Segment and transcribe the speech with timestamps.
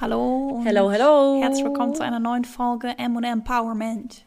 [0.00, 0.60] Hallo.
[0.64, 1.40] Hello, hello.
[1.42, 4.24] Herzlich willkommen zu einer neuen Folge M&M Empowerment.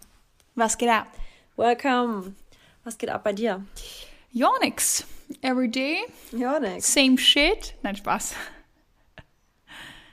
[0.56, 1.08] Was geht ab?
[1.56, 2.36] Welcome.
[2.84, 3.64] Was geht ab bei dir?
[4.32, 5.06] Ja, nix.
[5.42, 6.00] Every day,
[6.34, 6.94] Ja, nix.
[6.94, 7.74] same shit.
[7.84, 8.36] Nein, Spaß.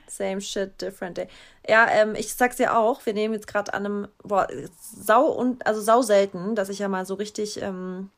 [0.07, 1.29] Same shit, different day.
[1.69, 4.47] Ja, ähm, ich sag's dir auch, wir nehmen jetzt gerade an einem, boah,
[4.81, 8.11] sau und, also sau selten, dass ich ja mal so richtig, ähm,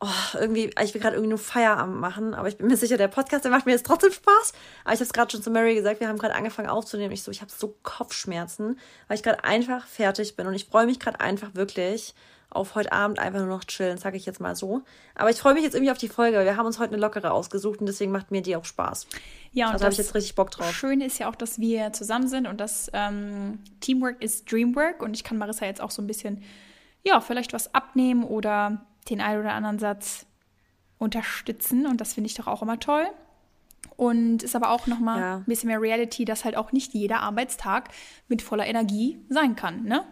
[0.00, 3.08] oh, irgendwie, ich will gerade irgendwie nur Feierabend machen, aber ich bin mir sicher, der
[3.08, 4.52] Podcast, der macht mir jetzt trotzdem Spaß.
[4.84, 7.12] Aber ich habe es gerade schon zu Mary gesagt, wir haben gerade angefangen aufzunehmen.
[7.12, 10.86] Ich so, ich habe so Kopfschmerzen, weil ich gerade einfach fertig bin und ich freue
[10.86, 12.14] mich gerade einfach wirklich
[12.50, 14.82] auf heute Abend einfach nur noch chillen, sage ich jetzt mal so.
[15.14, 17.30] Aber ich freue mich jetzt irgendwie auf die Folge, wir haben uns heute eine lockere
[17.30, 19.06] ausgesucht und deswegen macht mir die auch Spaß.
[19.52, 20.72] Ja, und Also habe ich das jetzt richtig Bock drauf.
[20.72, 25.14] Schöne ist ja auch, dass wir zusammen sind und dass ähm, Teamwork ist Dreamwork und
[25.14, 26.42] ich kann Marissa jetzt auch so ein bisschen,
[27.04, 28.80] ja, vielleicht was abnehmen oder
[29.10, 30.26] den einen oder anderen Satz
[30.98, 33.06] unterstützen und das finde ich doch auch immer toll.
[33.96, 35.36] Und ist aber auch nochmal Ja.
[35.36, 37.88] ein bisschen mehr Reality, dass halt auch nicht jeder Arbeitstag
[38.28, 40.04] mit voller Energie sein kann, ne?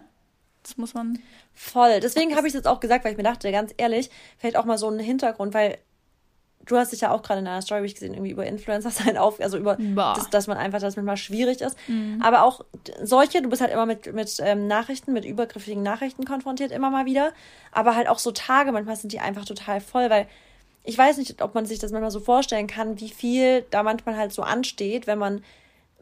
[0.62, 1.20] Das muss man.
[1.54, 2.00] Voll.
[2.00, 4.64] Deswegen habe ich es jetzt auch gesagt, weil ich mir dachte, ganz ehrlich, vielleicht auch
[4.64, 5.78] mal so einen Hintergrund, weil
[6.66, 9.40] du hast dich ja auch gerade in deiner Story gesehen, irgendwie über Influencer sein auf,
[9.40, 9.76] also über
[10.14, 11.76] das, dass man einfach, dass manchmal schwierig ist.
[12.20, 12.64] Aber auch
[13.02, 17.06] solche, du bist halt immer mit, mit ähm, Nachrichten, mit übergriffigen Nachrichten konfrontiert, immer mal
[17.06, 17.32] wieder.
[17.72, 20.26] Aber halt auch so Tage, manchmal sind die einfach total voll, weil
[20.84, 24.16] ich weiß nicht, ob man sich das manchmal so vorstellen kann, wie viel da manchmal
[24.16, 25.42] halt so ansteht, wenn man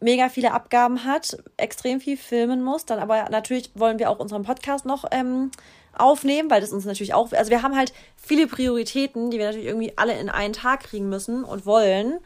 [0.05, 4.43] mega viele Abgaben hat, extrem viel filmen muss, dann aber natürlich wollen wir auch unseren
[4.43, 5.51] Podcast noch ähm,
[5.97, 9.67] aufnehmen, weil das uns natürlich auch, also wir haben halt viele Prioritäten, die wir natürlich
[9.67, 12.19] irgendwie alle in einen Tag kriegen müssen und wollen.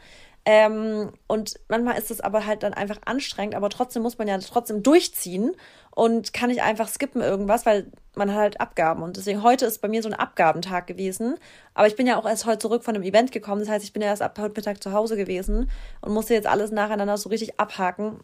[0.45, 4.37] Ähm, und manchmal ist es aber halt dann einfach anstrengend, aber trotzdem muss man ja
[4.39, 5.51] trotzdem durchziehen
[5.91, 9.03] und kann nicht einfach skippen irgendwas, weil man hat halt Abgaben.
[9.03, 11.35] Und deswegen heute ist bei mir so ein Abgabentag gewesen.
[11.73, 13.61] Aber ich bin ja auch erst heute zurück von einem Event gekommen.
[13.61, 15.69] Das heißt, ich bin ja erst ab heute Mittag zu Hause gewesen
[16.01, 18.19] und musste jetzt alles nacheinander so richtig abhaken.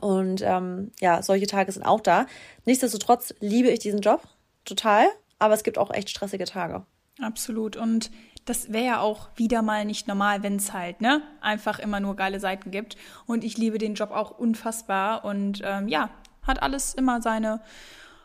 [0.00, 2.26] Und ähm, ja, solche Tage sind auch da.
[2.64, 4.22] Nichtsdestotrotz liebe ich diesen Job
[4.64, 5.06] total,
[5.38, 6.86] aber es gibt auch echt stressige Tage.
[7.20, 7.76] Absolut.
[7.76, 8.10] Und
[8.44, 12.16] das wäre ja auch wieder mal nicht normal, wenn es halt, ne, einfach immer nur
[12.16, 12.96] geile Seiten gibt.
[13.26, 15.24] Und ich liebe den Job auch unfassbar.
[15.24, 16.10] Und ähm, ja,
[16.42, 17.60] hat alles immer seine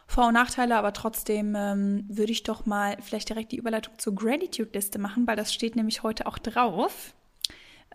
[0.07, 4.15] Vor- und Nachteile, aber trotzdem ähm, würde ich doch mal vielleicht direkt die Überleitung zur
[4.15, 7.13] Gratitude-Liste machen, weil das steht nämlich heute auch drauf.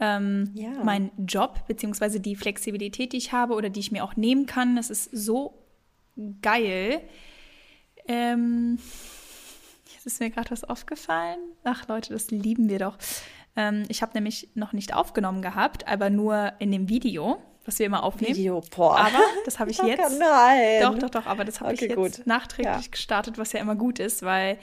[0.01, 0.71] Ähm, Ja.
[0.85, 4.77] Mein Job, beziehungsweise die Flexibilität, die ich habe oder die ich mir auch nehmen kann,
[4.77, 5.59] das ist so
[6.41, 7.01] geil.
[8.07, 8.79] Ähm,
[10.05, 11.39] Jetzt ist mir gerade was aufgefallen.
[11.63, 12.99] Ach Leute, das lieben wir doch.
[13.55, 17.87] Ähm, ich habe nämlich noch nicht aufgenommen gehabt, aber nur in dem Video, was wir
[17.87, 18.35] immer aufnehmen.
[18.35, 18.99] Video, boah.
[18.99, 20.19] Aber das habe ich Oh, jetzt.
[20.19, 20.81] Nein.
[20.83, 22.27] Doch, doch, doch, aber das habe Okay, ich jetzt gut.
[22.27, 22.91] nachträglich Ja.
[22.91, 24.59] gestartet, was ja immer gut ist, weil,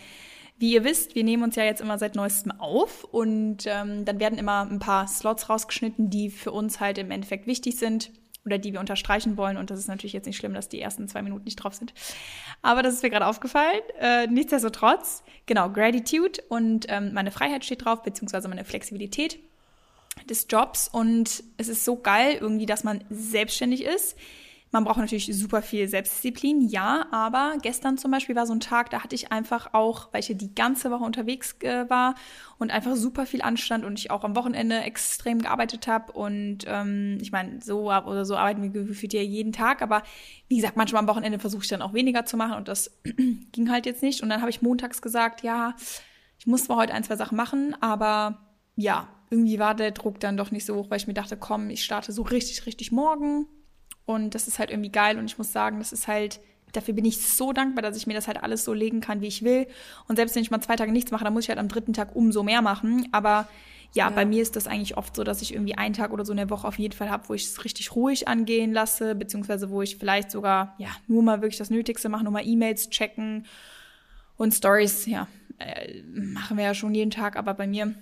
[0.57, 4.19] wie ihr wisst, wir nehmen uns ja jetzt immer seit neuestem auf und ähm, dann
[4.19, 8.11] werden immer ein paar Slots rausgeschnitten, die für uns halt im Endeffekt wichtig sind
[8.45, 9.57] oder die wir unterstreichen wollen.
[9.57, 11.93] Und das ist natürlich jetzt nicht schlimm, dass die ersten zwei Minuten nicht drauf sind.
[12.61, 13.81] Aber das ist mir gerade aufgefallen.
[13.99, 19.39] Äh, nichtsdestotrotz, genau, Gratitude und ähm, meine Freiheit steht drauf, beziehungsweise meine Flexibilität
[20.29, 24.17] des Jobs und es ist so geil irgendwie, dass man selbstständig ist.
[24.71, 28.91] Man braucht natürlich super viel Selbstdisziplin, ja, aber gestern zum Beispiel war so ein Tag,
[28.91, 32.13] da hatte ich einfach auch, weil ich ja die ganze Woche unterwegs äh, war
[32.59, 37.17] und einfach super viel anstand und ich auch am Wochenende extrem gearbeitet habe und ähm,
[37.19, 40.03] ich meine, so oder so arbeiten wir gefühlt ja jeden Tag, aber
[40.49, 42.99] wie gesagt, manchmal am Wochenende versuche ich dann auch weniger zu machen und das
[43.51, 45.75] ging halt jetzt nicht und dann habe ich montags gesagt, ja,
[46.37, 48.37] ich muss zwar heute ein, zwei Sachen machen, aber
[48.75, 51.69] ja, irgendwie war der Druck dann doch nicht so hoch, weil ich mir dachte, komm,
[51.69, 53.47] ich starte so richtig, richtig morgen.
[54.09, 55.19] Und das ist halt irgendwie geil.
[55.19, 56.39] Und ich muss sagen, das ist halt,
[56.71, 59.27] dafür bin ich so dankbar, dass ich mir das halt alles so legen kann, wie
[59.27, 59.67] ich will.
[60.07, 61.93] Und selbst wenn ich mal zwei Tage nichts mache, dann muss ich halt am dritten
[61.93, 63.07] Tag umso mehr machen.
[63.11, 63.47] Aber
[63.93, 66.31] ja, bei mir ist das eigentlich oft so, dass ich irgendwie einen Tag oder so
[66.31, 69.69] in der Woche auf jeden Fall habe, wo ich es richtig ruhig angehen lasse, beziehungsweise
[69.69, 73.45] wo ich vielleicht sogar, ja, nur mal wirklich das Nötigste mache, nur mal E-Mails checken
[74.37, 75.27] und Stories, ja,
[75.59, 77.93] äh, machen wir ja schon jeden Tag, aber bei mir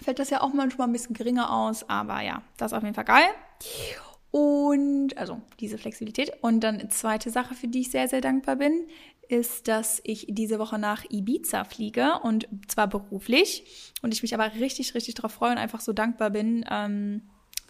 [0.00, 2.94] fällt das ja auch manchmal ein bisschen geringer aus, aber ja, das ist auf jeden
[2.94, 3.26] Fall geil.
[4.36, 6.30] Und also diese Flexibilität.
[6.42, 8.86] Und dann zweite Sache, für die ich sehr, sehr dankbar bin,
[9.28, 13.64] ist, dass ich diese Woche nach Ibiza fliege und zwar beruflich.
[14.02, 17.22] Und ich mich aber richtig, richtig darauf freue und einfach so dankbar bin ähm,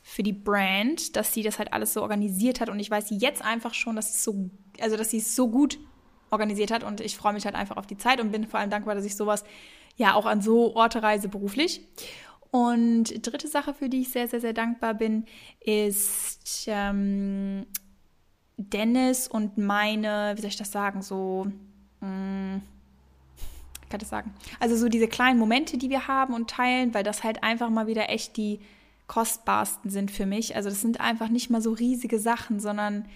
[0.03, 2.69] für die Brand, dass sie das halt alles so organisiert hat.
[2.69, 5.79] Und ich weiß jetzt einfach schon, dass es so, also dass sie es so gut
[6.31, 6.83] organisiert hat.
[6.83, 9.05] Und ich freue mich halt einfach auf die Zeit und bin vor allem dankbar, dass
[9.05, 9.45] ich sowas
[9.97, 11.81] ja auch an so Orte reise beruflich.
[12.51, 15.25] Und dritte Sache, für die ich sehr, sehr, sehr dankbar bin,
[15.61, 17.67] ist ähm,
[18.57, 21.47] Dennis und meine, wie soll ich das sagen, so,
[22.01, 22.61] mh,
[23.89, 24.35] kann das sagen?
[24.59, 27.87] Also so diese kleinen Momente, die wir haben und teilen, weil das halt einfach mal
[27.87, 28.61] wieder echt die
[29.07, 30.57] kostbarsten sind für mich.
[30.57, 33.07] Also das sind einfach nicht mal so riesige Sachen, sondern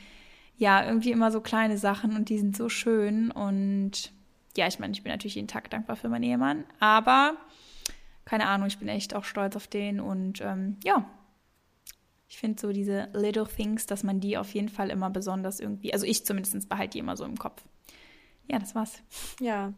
[0.57, 3.31] ja, irgendwie immer so kleine Sachen und die sind so schön.
[3.31, 4.13] Und
[4.57, 7.35] ja, ich meine, ich bin natürlich jeden Tag dankbar für meinen Ehemann, aber
[8.31, 11.05] keine Ahnung, ich bin echt auch stolz auf den und ähm, ja,
[12.29, 15.93] ich finde so diese little things, dass man die auf jeden Fall immer besonders irgendwie,
[15.93, 17.61] also ich zumindest behalte die immer so im Kopf.
[18.47, 19.03] Ja, das war's.
[19.41, 19.73] Ja,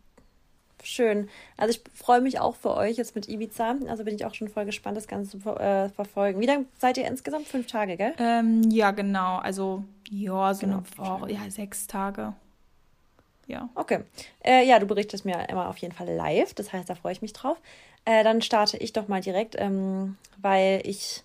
[0.82, 1.30] schön.
[1.56, 3.76] Also ich freue mich auch für euch jetzt mit Ibiza.
[3.88, 6.38] Also bin ich auch schon voll gespannt, das Ganze zu äh, verfolgen.
[6.38, 7.48] Wie lange seid ihr insgesamt?
[7.48, 8.12] Fünf Tage, gell?
[8.18, 9.38] Ähm, ja, genau.
[9.38, 12.34] Also ja, so genau, eine Woche, ja, sechs Tage.
[13.46, 13.68] Ja.
[13.74, 14.00] Okay.
[14.44, 16.54] Äh, ja, du berichtest mir immer auf jeden Fall live.
[16.54, 17.58] Das heißt, da freue ich mich drauf.
[18.04, 21.22] Äh, dann starte ich doch mal direkt, ähm, weil ich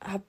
[0.00, 0.24] habe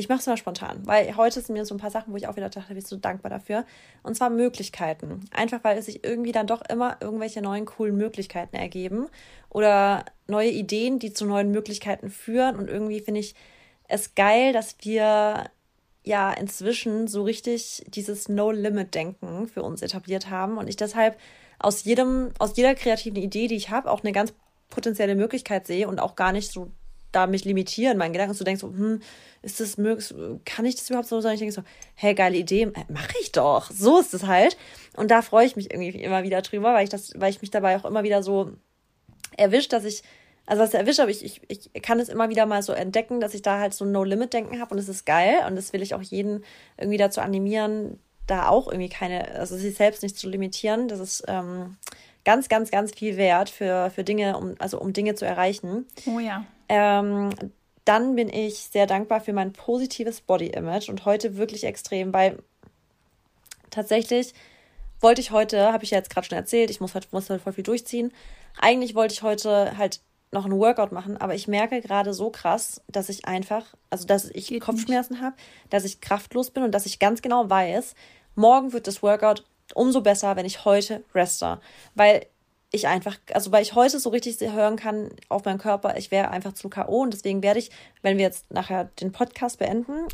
[0.00, 2.26] ich mache es mal spontan, weil heute sind mir so ein paar Sachen, wo ich
[2.26, 3.66] auch wieder dachte, bin ich so dankbar dafür.
[4.02, 5.28] Und zwar Möglichkeiten.
[5.30, 9.08] Einfach weil es sich irgendwie dann doch immer irgendwelche neuen coolen Möglichkeiten ergeben
[9.50, 12.56] oder neue Ideen, die zu neuen Möglichkeiten führen.
[12.56, 13.34] Und irgendwie finde ich
[13.88, 15.50] es geil, dass wir
[16.02, 21.18] ja inzwischen so richtig dieses No-Limit-Denken für uns etabliert haben und ich deshalb
[21.58, 24.32] aus jedem, aus jeder kreativen Idee, die ich habe, auch eine ganz
[24.70, 26.70] potenzielle Möglichkeit sehe und auch gar nicht so
[27.12, 29.00] da mich limitieren, meinen Gedanken, du denkst so, hm,
[29.42, 30.14] ist das möglich,
[30.44, 31.16] kann ich das überhaupt so?
[31.16, 31.62] Sondern ich denke so,
[31.94, 33.70] hey, geile Idee, äh, mache ich doch.
[33.70, 34.56] So ist es halt.
[34.96, 37.50] Und da freue ich mich irgendwie immer wieder drüber, weil ich das, weil ich mich
[37.50, 38.52] dabei auch immer wieder so
[39.36, 40.02] erwischt, dass ich,
[40.46, 43.34] also was erwischt habe, ich, ich, ich kann es immer wieder mal so entdecken, dass
[43.34, 45.94] ich da halt so ein No-Limit-Denken habe und es ist geil und das will ich
[45.94, 46.44] auch jeden
[46.76, 50.88] irgendwie dazu animieren, da auch irgendwie keine, also sich selbst nicht zu limitieren.
[50.88, 51.76] Das ist ähm,
[52.24, 55.86] ganz, ganz, ganz viel wert für, für Dinge, um, also um Dinge zu erreichen.
[56.06, 56.44] Oh ja.
[56.68, 57.30] Ähm,
[57.84, 62.38] dann bin ich sehr dankbar für mein positives Body-Image und heute wirklich extrem, weil
[63.70, 64.34] tatsächlich
[65.00, 67.42] wollte ich heute, habe ich ja jetzt gerade schon erzählt, ich muss heute, muss heute
[67.42, 68.12] voll viel durchziehen.
[68.58, 70.00] Eigentlich wollte ich heute halt
[70.32, 74.30] noch einen Workout machen, aber ich merke gerade so krass, dass ich einfach, also dass
[74.30, 75.36] ich Geht Kopfschmerzen habe,
[75.70, 77.94] dass ich kraftlos bin und dass ich ganz genau weiß,
[78.36, 79.44] morgen wird das Workout
[79.74, 81.60] umso besser, wenn ich heute reste.
[81.94, 82.26] Weil
[82.72, 86.30] ich einfach, also weil ich heute so richtig hören kann auf meinen Körper, ich wäre
[86.30, 87.02] einfach zu K.O.
[87.02, 87.70] und deswegen werde ich,
[88.02, 90.06] wenn wir jetzt nachher den Podcast beenden,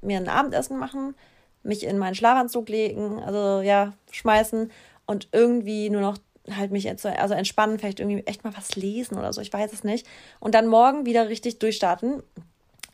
[0.00, 1.14] mir ein Abendessen machen,
[1.62, 4.72] mich in meinen Schlafanzug legen, also ja, schmeißen
[5.06, 6.18] und irgendwie nur noch
[6.56, 9.84] halt mich also entspannen, vielleicht irgendwie echt mal was lesen oder so, ich weiß es
[9.84, 10.06] nicht.
[10.40, 12.22] Und dann morgen wieder richtig durchstarten.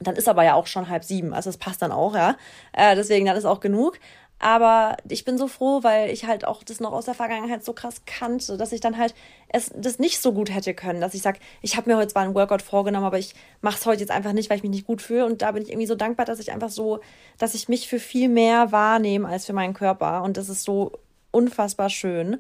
[0.01, 2.37] Dann ist aber ja auch schon halb sieben, also es passt dann auch, ja.
[2.73, 4.01] Äh, deswegen, dann ist auch genug.
[4.45, 7.73] Aber ich bin so froh, weil ich halt auch das noch aus der Vergangenheit so
[7.73, 9.15] krass kannte, dass ich dann halt
[9.49, 12.25] es das nicht so gut hätte können, dass ich sage, ich habe mir heute zwar
[12.25, 14.87] einen Workout vorgenommen, aber ich mache es heute jetzt einfach nicht, weil ich mich nicht
[14.87, 15.25] gut fühle.
[15.25, 17.01] Und da bin ich irgendwie so dankbar, dass ich einfach so,
[17.39, 20.23] dass ich mich für viel mehr wahrnehme als für meinen Körper.
[20.23, 20.93] Und das ist so
[21.31, 22.39] unfassbar schön.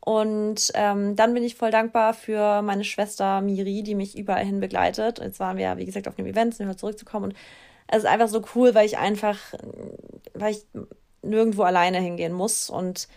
[0.00, 4.60] Und ähm, dann bin ich voll dankbar für meine Schwester Miri, die mich überall hin
[4.60, 5.18] begleitet.
[5.18, 7.30] Jetzt waren wir ja, wie gesagt, auf dem Event, sind wir zurückzukommen.
[7.30, 7.36] Und
[7.86, 9.38] es ist einfach so cool, weil ich einfach,
[10.34, 10.66] weil ich
[11.22, 12.70] nirgendwo alleine hingehen muss.
[12.70, 13.08] Und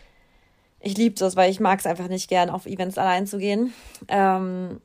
[0.80, 3.74] ich liebe das, weil ich mag es einfach nicht gern, auf Events allein zu gehen.
[4.08, 4.82] Ähm,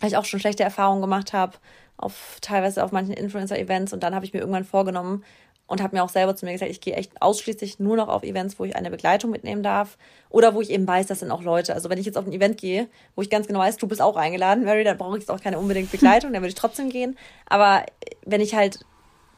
[0.00, 1.56] weil ich auch schon schlechte Erfahrungen gemacht habe,
[1.96, 3.92] auf teilweise auf manchen Influencer-Events.
[3.92, 5.24] Und dann habe ich mir irgendwann vorgenommen
[5.66, 8.22] und habe mir auch selber zu mir gesagt, ich gehe echt ausschließlich nur noch auf
[8.22, 9.98] Events, wo ich eine Begleitung mitnehmen darf.
[10.30, 11.74] Oder wo ich eben weiß, das sind auch Leute.
[11.74, 14.00] Also wenn ich jetzt auf ein Event gehe, wo ich ganz genau weiß, du bist
[14.00, 16.88] auch eingeladen, Mary, dann brauche ich jetzt auch keine unbedingt Begleitung, dann würde ich trotzdem
[16.88, 17.18] gehen.
[17.46, 17.84] Aber
[18.24, 18.80] wenn ich halt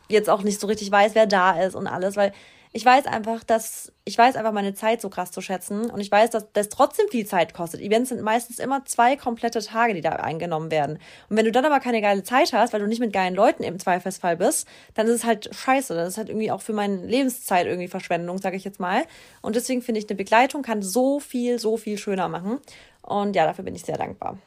[0.08, 2.32] jetzt auch nicht so richtig weiß, wer da ist und alles, weil
[2.72, 6.10] ich weiß einfach, dass ich weiß einfach meine Zeit so krass zu schätzen und ich
[6.10, 7.80] weiß, dass das trotzdem viel Zeit kostet.
[7.80, 10.98] Events sind meistens immer zwei komplette Tage, die da eingenommen werden.
[11.28, 13.64] Und wenn du dann aber keine geile Zeit hast, weil du nicht mit geilen Leuten
[13.64, 15.94] im Zweifelsfall bist, dann ist es halt scheiße.
[15.94, 19.02] Das ist halt irgendwie auch für meine Lebenszeit irgendwie Verschwendung, sage ich jetzt mal.
[19.42, 22.58] Und deswegen finde ich, eine Begleitung kann so viel, so viel schöner machen.
[23.02, 24.38] Und ja, dafür bin ich sehr dankbar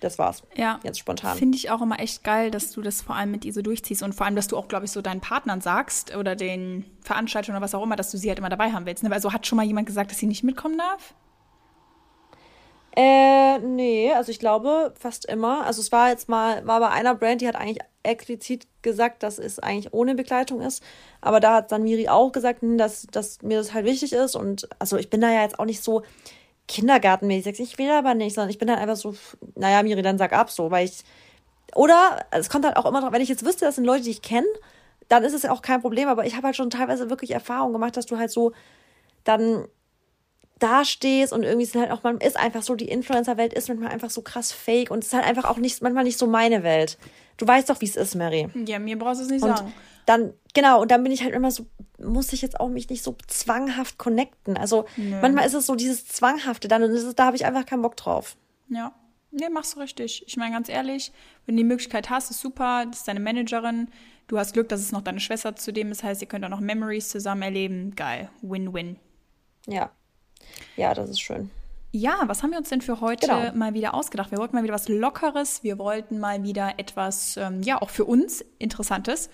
[0.00, 0.42] das war's.
[0.56, 0.80] Ja.
[0.82, 1.36] Jetzt spontan.
[1.36, 4.14] Finde ich auch immer echt geil, dass du das vor allem mit Iso durchziehst und
[4.14, 7.62] vor allem, dass du auch, glaube ich, so deinen Partnern sagst oder den Veranstaltern oder
[7.64, 9.02] was auch immer, dass du sie halt immer dabei haben willst.
[9.02, 9.12] Ne?
[9.12, 11.14] Also hat schon mal jemand gesagt, dass sie nicht mitkommen darf?
[12.96, 15.64] Äh, nee, also ich glaube fast immer.
[15.64, 19.38] Also es war jetzt mal, war bei einer Brand, die hat eigentlich explizit gesagt, dass
[19.38, 20.82] es eigentlich ohne Begleitung ist.
[21.20, 24.34] Aber da hat dann Miri auch gesagt, hm, dass, dass mir das halt wichtig ist.
[24.34, 26.02] Und also ich bin da ja jetzt auch nicht so,
[26.68, 27.58] kindergartenmäßig.
[27.58, 29.14] Ich will aber nicht, sondern ich bin dann einfach so,
[29.56, 31.02] naja, Miri, dann sag ab so, weil ich.
[31.74, 34.10] Oder es kommt halt auch immer drauf, wenn ich jetzt wüsste, das sind Leute, die
[34.10, 34.46] ich kenne,
[35.08, 36.08] dann ist es ja auch kein Problem.
[36.08, 38.52] Aber ich habe halt schon teilweise wirklich Erfahrungen gemacht, dass du halt so
[39.24, 39.66] dann
[40.58, 43.90] da stehst und irgendwie sind halt auch, man ist einfach so, die Influencer-Welt ist manchmal
[43.90, 46.62] einfach so krass fake und es ist halt einfach auch nicht, manchmal nicht so meine
[46.62, 46.98] Welt.
[47.38, 48.48] Du weißt doch, wie es ist, Mary.
[48.66, 49.72] Ja, mir brauchst du es nicht und sagen.
[50.04, 51.66] Dann, genau, und dann bin ich halt immer so,
[51.98, 54.56] muss ich jetzt auch mich nicht so zwanghaft connecten.
[54.56, 55.18] Also Nö.
[55.22, 57.96] manchmal ist es so dieses Zwanghafte dann und ist, da habe ich einfach keinen Bock
[57.96, 58.36] drauf.
[58.68, 58.92] Ja.
[59.30, 60.24] Nee, machst du richtig.
[60.26, 61.12] Ich meine, ganz ehrlich,
[61.44, 63.88] wenn du die Möglichkeit hast, ist super, das ist deine Managerin.
[64.26, 66.02] Du hast Glück, dass es noch deine Schwester zudem ist.
[66.02, 67.94] Das heißt, ihr könnt auch noch Memories zusammen erleben.
[67.94, 68.30] Geil.
[68.42, 68.96] Win-win.
[69.66, 69.90] Ja.
[70.76, 71.50] Ja, das ist schön.
[71.98, 73.52] Ja, was haben wir uns denn für heute genau.
[73.54, 74.30] mal wieder ausgedacht?
[74.30, 75.64] Wir wollten mal wieder was Lockeres.
[75.64, 79.30] Wir wollten mal wieder etwas, ähm, ja, auch für uns Interessantes.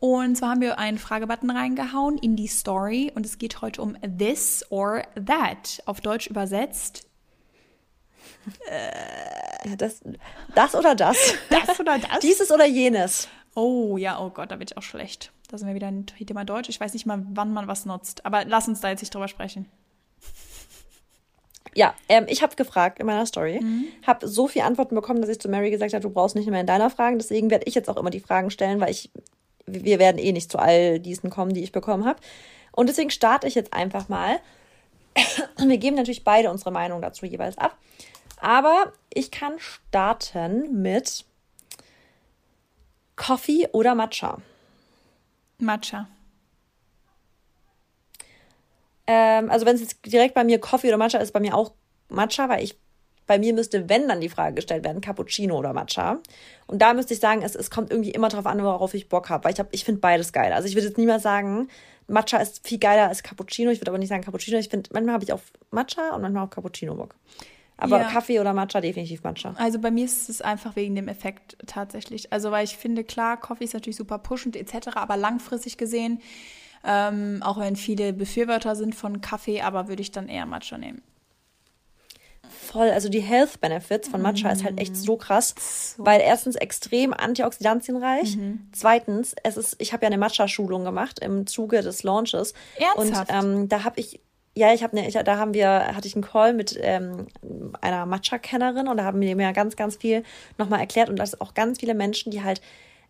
[0.00, 3.96] Und zwar haben wir einen Fragebutton reingehauen in die Story und es geht heute um
[4.02, 5.80] this or that.
[5.86, 7.06] Auf Deutsch übersetzt.
[8.68, 10.00] Äh, das,
[10.56, 11.16] das oder das?
[11.50, 12.18] Das oder das?
[12.18, 13.28] Dieses oder jenes.
[13.54, 15.30] Oh ja, oh Gott, da bin ich auch schlecht.
[15.46, 16.68] Da sind wir wieder ein Thema Deutsch.
[16.68, 18.26] Ich weiß nicht mal, wann man was nutzt.
[18.26, 19.66] Aber lass uns da jetzt nicht drüber sprechen.
[21.78, 23.84] Ja, ähm, ich habe gefragt in meiner Story, mhm.
[24.04, 26.60] habe so viele Antworten bekommen, dass ich zu Mary gesagt habe, du brauchst nicht mehr
[26.60, 27.18] in deiner Fragen.
[27.18, 29.12] Deswegen werde ich jetzt auch immer die Fragen stellen, weil ich
[29.64, 32.18] wir werden eh nicht zu all diesen kommen, die ich bekommen habe.
[32.72, 34.40] Und deswegen starte ich jetzt einfach mal.
[35.56, 37.78] Wir geben natürlich beide unsere Meinung dazu jeweils ab.
[38.40, 41.26] Aber ich kann starten mit
[43.14, 44.38] Coffee oder Matcha.
[45.58, 46.08] Matcha.
[49.08, 51.72] Ähm, also wenn es jetzt direkt bei mir Coffee oder Matcha ist, bei mir auch
[52.10, 52.78] Matcha, weil ich
[53.26, 56.18] bei mir müsste, wenn dann die Frage gestellt werden, Cappuccino oder Matcha.
[56.66, 59.28] Und da müsste ich sagen, es, es kommt irgendwie immer drauf an, worauf ich Bock
[59.28, 59.44] habe.
[59.44, 60.52] Weil ich, hab, ich finde beides geil.
[60.52, 61.68] Also ich würde jetzt niemals sagen,
[62.06, 63.70] Matcha ist viel geiler als Cappuccino.
[63.70, 64.58] Ich würde aber nicht sagen Cappuccino.
[64.58, 67.14] Ich finde, manchmal habe ich auf Matcha und manchmal auf Cappuccino Bock.
[67.76, 68.08] Aber ja.
[68.10, 69.54] Kaffee oder Matcha, definitiv Matcha.
[69.56, 72.32] Also bei mir ist es einfach wegen dem Effekt tatsächlich.
[72.32, 76.20] Also weil ich finde, klar, Kaffee ist natürlich super pushend etc., aber langfristig gesehen,
[76.84, 81.02] ähm, auch wenn viele Befürworter sind von Kaffee, aber würde ich dann eher Matcha nehmen
[82.68, 82.90] voll.
[82.90, 84.54] Also die Health Benefits von Matcha mhm.
[84.54, 86.04] ist halt echt so krass, so.
[86.06, 88.36] weil erstens extrem antioxidantienreich.
[88.36, 88.68] Mhm.
[88.72, 92.54] Zweitens, es ist, ich habe ja eine Matcha-Schulung gemacht im Zuge des Launches.
[92.76, 93.32] Ernsthaft?
[93.32, 94.20] Und ähm, da habe ich
[94.54, 97.28] ja, ich habe ne, ich, da haben wir, hatte ich einen Call mit ähm,
[97.80, 100.24] einer Matcha-Kennerin und da haben wir mir ganz, ganz viel
[100.56, 102.60] nochmal erklärt und das auch ganz viele Menschen, die halt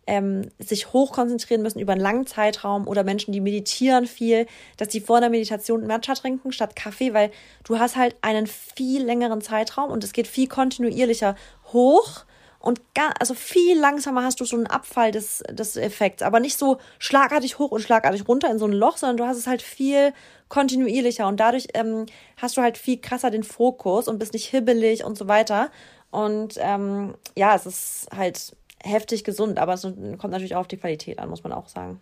[0.09, 4.47] ähm, sich hoch konzentrieren müssen über einen langen Zeitraum oder Menschen, die meditieren viel,
[4.77, 7.29] dass sie vor der Meditation Matcha trinken statt Kaffee, weil
[7.63, 11.35] du hast halt einen viel längeren Zeitraum und es geht viel kontinuierlicher
[11.71, 12.25] hoch
[12.57, 16.57] und gar, also viel langsamer hast du so einen Abfall des, des Effekts, aber nicht
[16.57, 19.61] so schlagartig hoch und schlagartig runter in so ein Loch, sondern du hast es halt
[19.61, 20.11] viel
[20.49, 25.05] kontinuierlicher und dadurch ähm, hast du halt viel krasser den Fokus und bist nicht hibbelig
[25.05, 25.69] und so weiter.
[26.09, 30.77] Und ähm, ja, es ist halt heftig gesund, aber es kommt natürlich auch auf die
[30.77, 31.99] Qualität an, muss man auch sagen.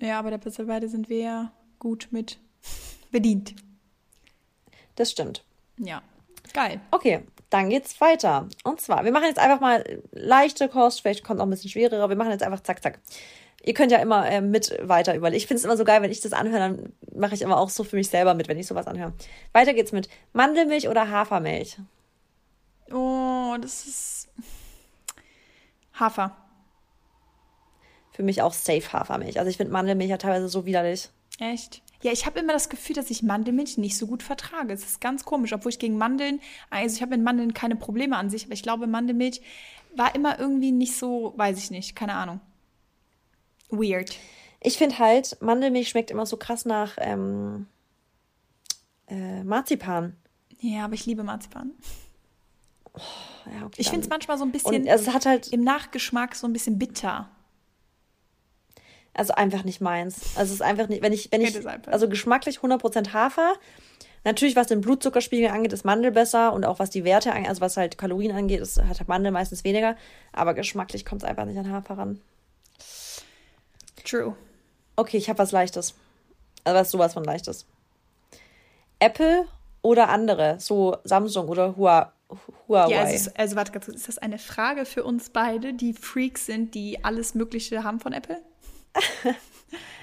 [0.00, 2.38] Ja, aber der mittlerweile sind wir ja gut mit
[3.10, 3.54] bedient.
[4.94, 5.44] Das stimmt.
[5.78, 6.02] Ja,
[6.52, 6.80] geil.
[6.90, 8.48] Okay, dann geht's weiter.
[8.64, 12.08] Und zwar, wir machen jetzt einfach mal leichte Kost, vielleicht kommt noch ein bisschen schwerere.
[12.08, 13.00] Wir machen jetzt einfach zack, zack.
[13.64, 15.36] Ihr könnt ja immer äh, mit weiter überlegen.
[15.36, 17.70] Ich finde es immer so geil, wenn ich das anhöre, dann mache ich immer auch
[17.70, 19.12] so für mich selber mit, wenn ich sowas anhöre.
[19.52, 21.78] Weiter geht's mit Mandelmilch oder Hafermilch.
[22.90, 24.28] Oh, das ist
[26.02, 26.36] Hafer.
[28.10, 29.38] Für mich auch safe Hafermilch.
[29.38, 31.08] Also ich finde Mandelmilch ja teilweise so widerlich.
[31.38, 31.82] Echt?
[32.02, 34.72] Ja, ich habe immer das Gefühl, dass ich Mandelmilch nicht so gut vertrage.
[34.72, 38.16] Es ist ganz komisch, obwohl ich gegen Mandeln, also ich habe mit Mandeln keine Probleme
[38.16, 39.40] an sich, aber ich glaube, Mandelmilch
[39.94, 42.40] war immer irgendwie nicht so, weiß ich nicht, keine Ahnung.
[43.70, 44.16] Weird.
[44.60, 47.66] Ich finde halt, Mandelmilch schmeckt immer so krass nach ähm,
[49.08, 50.16] äh, Marzipan.
[50.58, 51.72] Ja, aber ich liebe Marzipan.
[52.94, 53.00] Oh,
[53.46, 56.52] ja, ich finde es manchmal so ein bisschen es hat halt im Nachgeschmack so ein
[56.52, 57.28] bisschen bitter.
[59.14, 60.36] Also einfach nicht meins.
[60.36, 63.54] Also es ist einfach nicht, wenn ich, wenn ich, also geschmacklich 100% Hafer.
[64.24, 67.60] Natürlich, was den Blutzuckerspiegel angeht, ist Mandel besser und auch was die Werte angeht, also
[67.60, 69.96] was halt Kalorien angeht, ist, hat Mandel meistens weniger.
[70.32, 72.20] Aber geschmacklich kommt es einfach nicht an Hafer ran.
[74.04, 74.36] True.
[74.96, 75.94] Okay, ich habe was Leichtes.
[76.64, 77.66] Also was sowas von Leichtes.
[79.00, 79.46] Apple
[79.82, 82.12] oder andere, so Samsung oder Huawei.
[82.68, 82.90] Huawei.
[82.92, 86.46] Ja, also, also warte ganz kurz, ist das eine Frage für uns beide, die Freaks
[86.46, 88.40] sind, die alles Mögliche haben von Apple?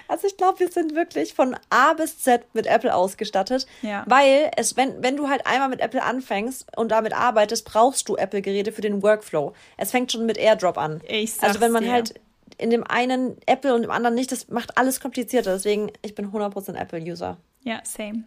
[0.09, 3.67] Also ich glaube, wir sind wirklich von A bis Z mit Apple ausgestattet.
[3.83, 4.03] Ja.
[4.07, 8.15] Weil es, wenn, wenn du halt einmal mit Apple anfängst und damit arbeitest, brauchst du
[8.15, 9.53] Apple-Geräte für den Workflow.
[9.77, 11.01] Es fängt schon mit AirDrop an.
[11.07, 11.91] Ich sag's also wenn man dir.
[11.91, 12.19] halt
[12.57, 15.53] in dem einen Apple und im anderen nicht, das macht alles komplizierter.
[15.53, 17.37] Deswegen, ich bin 100% Apple-User.
[17.63, 18.23] Ja, same.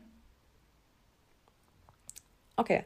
[2.56, 2.84] Okay.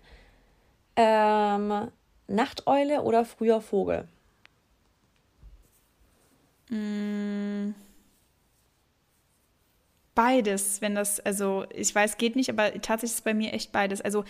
[0.96, 1.90] Ähm,
[2.28, 4.08] Nachteule oder früher Vogel?
[6.70, 7.74] Mm.
[10.14, 13.70] Beides, wenn das, also ich weiß, geht nicht, aber tatsächlich ist es bei mir echt
[13.70, 14.00] beides.
[14.00, 14.24] Also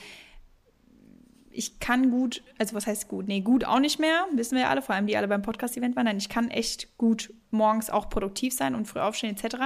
[1.52, 3.28] ich kann gut, also was heißt gut?
[3.28, 5.96] Nee, gut auch nicht mehr, wissen wir ja alle, vor allem die alle beim Podcast-Event
[5.96, 6.04] waren.
[6.04, 9.56] Nein, ich kann echt gut morgens auch produktiv sein und früh aufstehen etc.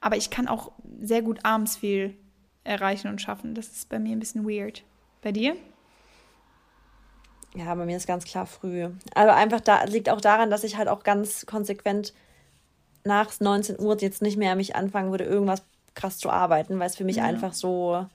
[0.00, 2.16] Aber ich kann auch sehr gut abends viel
[2.64, 3.54] erreichen und schaffen.
[3.54, 4.84] Das ist bei mir ein bisschen weird.
[5.20, 5.56] Bei dir?
[7.54, 8.88] Ja, bei mir ist ganz klar früh.
[9.14, 12.12] Aber einfach da liegt auch daran, dass ich halt auch ganz konsequent
[13.04, 15.62] nach 19 Uhr jetzt nicht mehr mich anfangen würde, irgendwas
[15.94, 17.24] krass zu arbeiten, weil es für mich ja.
[17.24, 18.06] einfach so,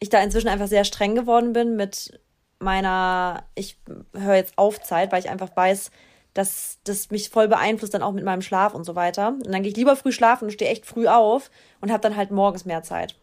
[0.00, 2.20] ich da inzwischen einfach sehr streng geworden bin mit
[2.58, 3.78] meiner, ich
[4.12, 5.90] höre jetzt auf Zeit, weil ich einfach weiß,
[6.32, 9.28] dass das mich voll beeinflusst dann auch mit meinem Schlaf und so weiter.
[9.28, 12.16] Und dann gehe ich lieber früh schlafen und stehe echt früh auf und habe dann
[12.16, 13.14] halt morgens mehr Zeit.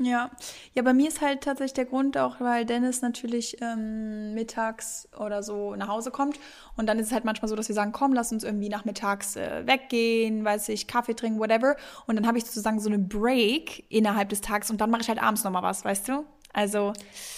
[0.00, 0.30] Ja,
[0.74, 5.42] ja, bei mir ist halt tatsächlich der Grund auch, weil Dennis natürlich ähm, mittags oder
[5.42, 6.38] so nach Hause kommt
[6.76, 9.34] und dann ist es halt manchmal so, dass wir sagen, komm, lass uns irgendwie nachmittags
[9.34, 11.74] äh, weggehen, weiß ich, Kaffee trinken, whatever.
[12.06, 15.08] Und dann habe ich sozusagen so eine Break innerhalb des Tages und dann mache ich
[15.08, 16.24] halt abends nochmal was, weißt du?
[16.52, 16.92] Also.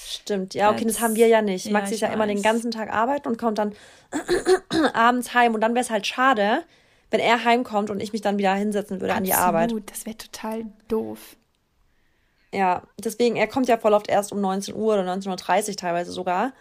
[0.06, 1.64] Stimmt, ja, okay, das haben wir ja nicht.
[1.64, 2.14] Ja, Max ist ja weiß.
[2.14, 3.72] immer den ganzen Tag arbeiten und kommt dann
[4.92, 6.62] abends heim und dann wäre es halt schade,
[7.10, 9.90] wenn er heimkommt und ich mich dann wieder hinsetzen würde Absolut, an die Arbeit.
[9.90, 11.36] Das wäre total doof.
[12.52, 16.12] Ja, deswegen, er kommt ja voll oft erst um 19 Uhr oder 19.30 Uhr teilweise
[16.12, 16.52] sogar.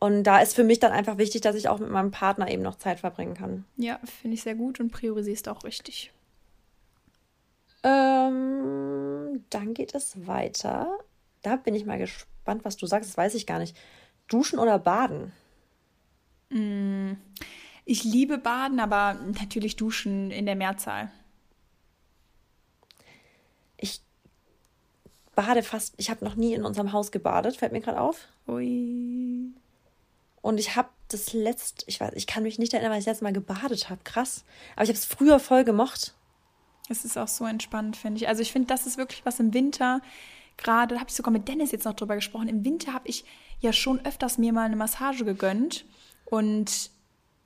[0.00, 2.62] Und da ist für mich dann einfach wichtig, dass ich auch mit meinem Partner eben
[2.62, 3.64] noch Zeit verbringen kann.
[3.76, 6.12] Ja, finde ich sehr gut und priorisierst auch richtig.
[7.82, 10.98] Ähm, dann geht es weiter.
[11.42, 13.10] Da bin ich mal gespannt, was du sagst.
[13.10, 13.76] Das weiß ich gar nicht.
[14.28, 15.32] Duschen oder baden?
[16.50, 17.12] Mm,
[17.84, 21.10] ich liebe Baden, aber natürlich Duschen in der Mehrzahl.
[25.38, 28.26] Bade fast, ich habe noch nie in unserem Haus gebadet, fällt mir gerade auf.
[28.48, 29.52] Ui.
[30.42, 33.12] Und ich habe das letzte, ich weiß, ich kann mich nicht erinnern, weil ich das
[33.12, 34.00] letzte Mal gebadet habe.
[34.02, 34.44] Krass.
[34.74, 36.14] Aber ich habe es früher voll gemocht.
[36.88, 38.26] Es ist auch so entspannt, finde ich.
[38.26, 40.00] Also ich finde, das ist wirklich was im Winter.
[40.56, 42.48] Gerade, da habe ich sogar mit Dennis jetzt noch drüber gesprochen.
[42.48, 43.24] Im Winter habe ich
[43.60, 45.84] ja schon öfters mir mal eine Massage gegönnt.
[46.24, 46.90] Und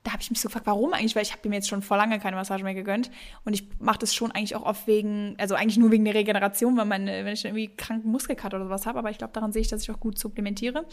[0.03, 1.15] da habe ich mich so gefragt, warum eigentlich?
[1.15, 3.09] Weil ich habe mir jetzt schon vor lange keine Massage mehr gegönnt.
[3.45, 6.75] Und ich mache das schon eigentlich auch oft wegen, also eigentlich nur wegen der Regeneration,
[6.75, 8.99] weil meine, wenn ich irgendwie kranken Muskelkater oder sowas habe.
[8.99, 10.85] Aber ich glaube, daran sehe ich, dass ich auch gut supplementiere.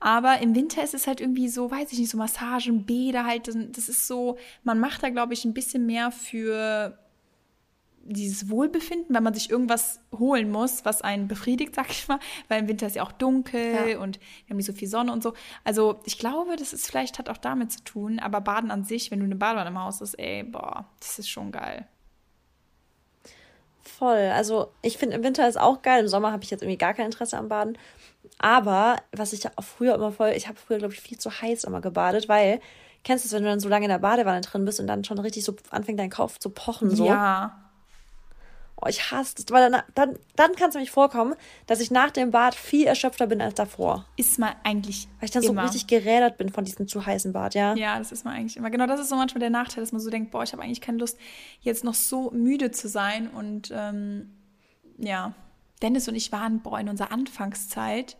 [0.00, 3.48] Aber im Winter ist es halt irgendwie so, weiß ich nicht, so Massagen, Bäder halt,
[3.48, 6.98] das ist so, man macht da, glaube ich, ein bisschen mehr für
[8.08, 12.60] dieses Wohlbefinden, wenn man sich irgendwas holen muss, was einen befriedigt, sag ich mal, weil
[12.60, 13.98] im Winter ist ja auch dunkel ja.
[13.98, 15.34] und wir haben nicht so viel Sonne und so.
[15.64, 19.10] Also ich glaube, das ist vielleicht hat auch damit zu tun, aber Baden an sich,
[19.10, 21.86] wenn du eine Badewanne im Haus hast, ey, boah, das ist schon geil.
[23.86, 24.30] Voll.
[24.34, 26.02] Also ich finde, im Winter ist auch geil.
[26.02, 27.78] Im Sommer habe ich jetzt irgendwie gar kein Interesse am Baden.
[28.38, 31.64] Aber was ich auch früher immer voll, ich habe früher, glaube ich, viel zu heiß
[31.64, 32.60] immer gebadet, weil,
[33.04, 35.04] kennst du es, wenn du dann so lange in der Badewanne drin bist und dann
[35.04, 37.06] schon richtig so anfängt dein Kopf zu pochen so?
[37.06, 37.65] Ja.
[38.78, 41.34] Oh, ich hasse das, weil dann, dann, dann kann es nämlich vorkommen,
[41.66, 44.04] dass ich nach dem Bad viel erschöpfter bin als davor.
[44.16, 45.62] Ist man eigentlich Weil ich dann immer.
[45.62, 47.74] so richtig gerädert bin von diesem zu heißen Bad, ja.
[47.74, 48.68] Ja, das ist man eigentlich immer.
[48.68, 50.82] Genau, das ist so manchmal der Nachteil, dass man so denkt, boah, ich habe eigentlich
[50.82, 51.18] keine Lust,
[51.60, 53.28] jetzt noch so müde zu sein.
[53.28, 54.34] Und ähm,
[54.98, 55.32] ja,
[55.80, 58.18] Dennis und ich waren, boah, in unserer Anfangszeit,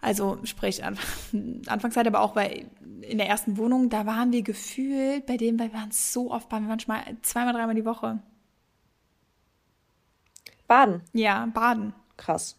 [0.00, 0.84] also sprich
[1.66, 2.66] Anfangszeit, aber auch bei
[3.00, 6.50] in der ersten Wohnung, da waren wir gefühlt bei dem, weil wir waren so oft,
[6.52, 8.20] waren wir manchmal zweimal, dreimal die Woche.
[10.72, 11.02] Baden.
[11.12, 11.92] Ja, Baden.
[12.16, 12.56] Krass.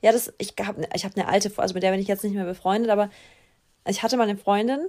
[0.00, 2.34] Ja, das, ich habe ich hab eine alte, also mit der bin ich jetzt nicht
[2.34, 3.10] mehr befreundet, aber
[3.86, 4.86] ich hatte mal eine Freundin,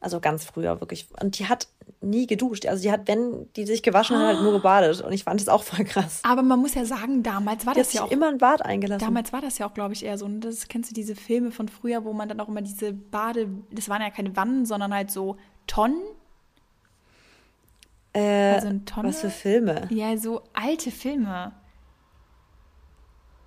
[0.00, 1.68] also ganz früher wirklich, und die hat
[2.00, 2.66] nie geduscht.
[2.66, 5.00] Also die hat, wenn die sich gewaschen hat, halt nur gebadet.
[5.00, 6.22] Und ich fand das auch voll krass.
[6.24, 8.10] Aber man muss ja sagen, damals war die das ja auch.
[8.10, 9.06] immer ein Bad eingelassen.
[9.06, 10.24] Damals war das ja auch, glaube ich, eher so.
[10.24, 13.48] Und das kennst du diese Filme von früher, wo man dann auch immer diese Bade,
[13.70, 15.36] das waren ja keine Wannen, sondern halt so
[15.68, 16.02] Tonnen
[18.12, 19.08] äh, also eine Tonne.
[19.08, 19.86] Was für Filme?
[19.90, 21.52] Ja, so alte Filme.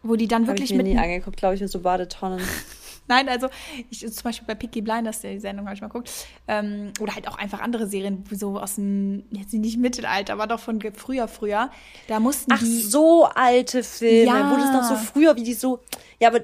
[0.03, 0.93] Wo die dann Hab wirklich ich mir mit.
[0.93, 2.41] nie angeguckt, glaube ich, mit so Badetonnen.
[3.07, 3.49] Nein, also
[3.89, 6.09] ich, zum Beispiel bei Picky Blinders, die Sendung habe ich mal geguckt.
[6.47, 10.59] Ähm, oder halt auch einfach andere Serien, so aus dem, jetzt nicht Mittelalter, aber doch
[10.59, 11.69] von früher, früher.
[12.07, 12.81] Da mussten Ach, die.
[12.81, 14.51] so alte Filme, ja.
[14.51, 15.79] wo das noch so früher, wie die so.
[16.19, 16.39] Ja, aber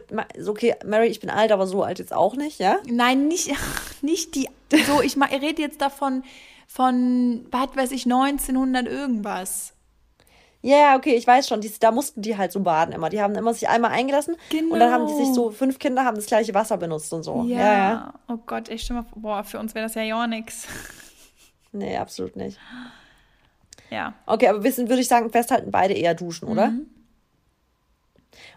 [0.45, 2.77] okay, Mary, ich bin alt, aber so alt jetzt auch nicht, ja?
[2.91, 3.49] Nein, nicht,
[4.01, 4.49] nicht die.
[4.87, 6.23] So, ich, ich rede jetzt davon
[6.77, 9.73] von, was weiß ich, 1900 irgendwas.
[10.61, 11.59] Ja, yeah, okay, ich weiß schon.
[11.59, 13.09] Die, da mussten die halt so baden immer.
[13.09, 14.75] Die haben immer sich einmal eingelassen genau.
[14.75, 17.45] und dann haben die sich so, fünf Kinder haben das gleiche Wasser benutzt und so.
[17.47, 17.73] Ja, ja.
[17.73, 18.13] ja.
[18.27, 20.67] oh Gott, ich stimme vor, boah, für uns wäre das ja ja nix.
[21.73, 22.57] Nee, absolut nicht.
[23.91, 24.13] Ja.
[24.25, 26.67] Okay, aber wissen, würde ich sagen, festhalten, beide eher duschen, oder?
[26.67, 26.87] Mhm.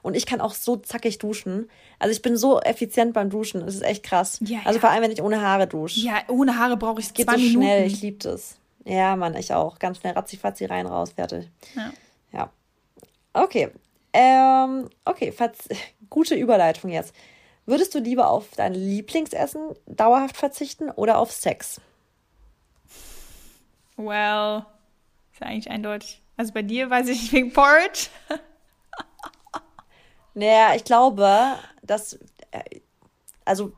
[0.02, 1.68] Und ich kann auch so zackig duschen.
[1.98, 3.60] Also ich bin so effizient beim Duschen.
[3.64, 4.38] Das ist echt krass.
[4.42, 4.80] Ja, also ja.
[4.80, 6.00] vor allem, wenn ich ohne Haare dusche.
[6.00, 7.62] Ja, ohne Haare brauche ich es geht zwei so Minuten.
[7.62, 7.86] schnell.
[7.86, 8.56] Ich liebe das.
[8.84, 9.78] Ja, Mann, ich auch.
[9.78, 11.48] Ganz schnell ratzi rein, raus, fertig.
[11.76, 11.92] Ja.
[12.32, 12.50] ja.
[13.32, 13.70] Okay.
[14.12, 15.32] Ähm, okay,
[16.10, 17.14] gute Überleitung jetzt.
[17.66, 21.80] Würdest du lieber auf dein Lieblingsessen dauerhaft verzichten oder auf Sex?
[23.96, 24.64] Well,
[25.32, 26.22] ist ja eigentlich eindeutig.
[26.36, 28.08] Also bei dir weiß ich wegen Porridge.
[30.34, 32.14] Naja, ich glaube, dass,
[32.50, 32.80] äh,
[33.44, 33.72] also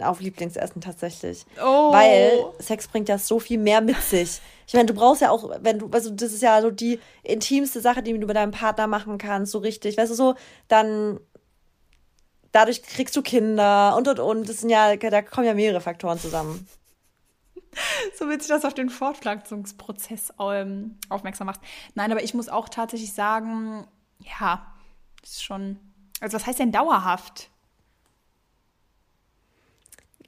[0.00, 1.44] auf Lieblingsessen tatsächlich.
[1.62, 1.92] Oh.
[1.92, 4.40] Weil Sex bringt ja so viel mehr mit sich.
[4.66, 7.80] Ich meine, du brauchst ja auch, wenn du, also das ist ja so die intimste
[7.80, 9.96] Sache, die du mit deinem Partner machen kannst, so richtig.
[9.96, 10.34] Weißt du, so,
[10.68, 11.20] dann
[12.52, 14.48] dadurch kriegst du Kinder und und und.
[14.48, 16.68] Das sind ja, da kommen ja mehrere Faktoren zusammen.
[18.18, 21.62] so witzig, dass du auf den Fortpflanzungsprozess ähm, aufmerksam machst.
[21.94, 23.86] Nein, aber ich muss auch tatsächlich sagen,
[24.18, 24.77] ja, das
[25.30, 25.78] ist schon.
[26.20, 27.50] Also, was heißt denn dauerhaft?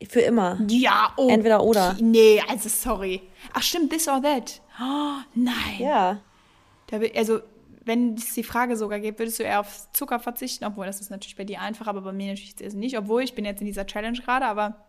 [0.09, 0.59] Für immer.
[0.69, 1.29] Ja, oh.
[1.29, 1.97] Entweder oder.
[2.01, 3.23] Nee, also sorry.
[3.53, 4.63] Ach, stimmt, this or that.
[4.81, 5.79] Oh, nein.
[5.79, 6.21] Ja.
[6.87, 7.41] Da, also,
[7.85, 10.65] wenn es die Frage sogar gibt, würdest du eher auf Zucker verzichten?
[10.65, 12.97] Obwohl, das ist natürlich bei dir einfach, aber bei mir natürlich nicht.
[12.97, 14.87] Obwohl, ich bin jetzt in dieser Challenge gerade, aber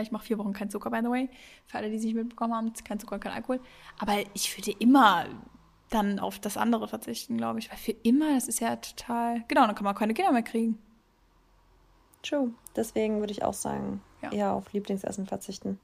[0.00, 1.28] ich mache vier Wochen kein Zucker, by the way.
[1.66, 3.60] Für alle, die sich mitbekommen haben, kein Zucker, kein Alkohol.
[3.98, 5.26] Aber ich würde immer
[5.90, 7.70] dann auf das andere verzichten, glaube ich.
[7.70, 9.44] Weil für immer, das ist ja total.
[9.48, 10.78] Genau, dann kann man keine Kinder mehr kriegen.
[12.22, 12.52] True.
[12.76, 14.32] Deswegen würde ich auch sagen, ja.
[14.32, 15.80] eher auf Lieblingsessen verzichten.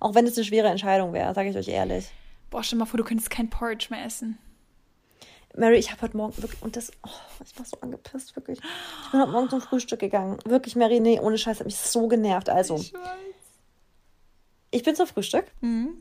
[0.00, 2.10] Auch wenn es eine schwere Entscheidung wäre, sage ich euch ehrlich.
[2.50, 4.38] Boah, stell mal vor, du könntest kein Porridge mehr essen.
[5.56, 7.10] Mary, ich habe heute Morgen wirklich, und das, oh,
[7.44, 8.58] ich war so angepisst, wirklich.
[8.58, 10.38] Ich bin heute Morgen zum Frühstück gegangen.
[10.44, 12.48] Wirklich, Mary, nee, ohne Scheiß, hat mich so genervt.
[12.48, 12.92] Also, ich,
[14.72, 15.46] ich bin zum Frühstück.
[15.60, 15.96] Mhm.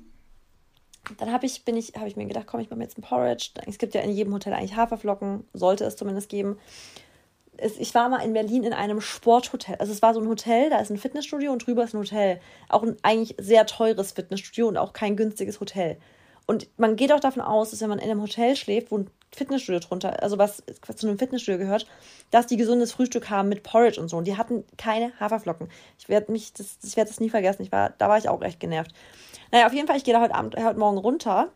[1.18, 3.50] Dann habe ich, ich, habe ich mir gedacht, komm, ich mache mir jetzt ein Porridge.
[3.68, 6.58] Es gibt ja in jedem Hotel eigentlich Haferflocken, sollte es zumindest geben.
[7.58, 9.76] Es, ich war mal in Berlin in einem Sporthotel.
[9.80, 12.40] Also es war so ein Hotel, da ist ein Fitnessstudio und drüber ist ein Hotel.
[12.70, 15.98] Auch ein eigentlich sehr teures Fitnessstudio und auch kein günstiges Hotel.
[16.46, 19.10] Und man geht auch davon aus, dass wenn man in einem Hotel schläft, wo ein
[19.32, 21.88] Fitnessstudio drunter, also was, was zu einem Fitnessstudio gehört,
[22.32, 24.18] dass die gesundes Frühstück haben mit Porridge und so.
[24.18, 25.70] Und die hatten keine Haferflocken.
[25.98, 27.64] Ich werde mich, das, ich werde das nie vergessen.
[27.64, 28.92] Ich war, da war ich auch echt genervt.
[29.52, 31.50] Naja, auf jeden Fall, ich gehe da heute Abend, heute Morgen runter.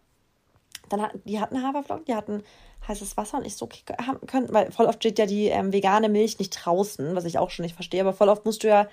[0.90, 2.44] Dann hat, die hatten Haferflocken, die hatten
[2.88, 3.82] heißes Wasser und ich so, okay,
[4.28, 7.50] können, weil voll oft steht ja die ähm, vegane Milch nicht draußen, was ich auch
[7.50, 8.88] schon nicht verstehe, aber voll oft musst du ja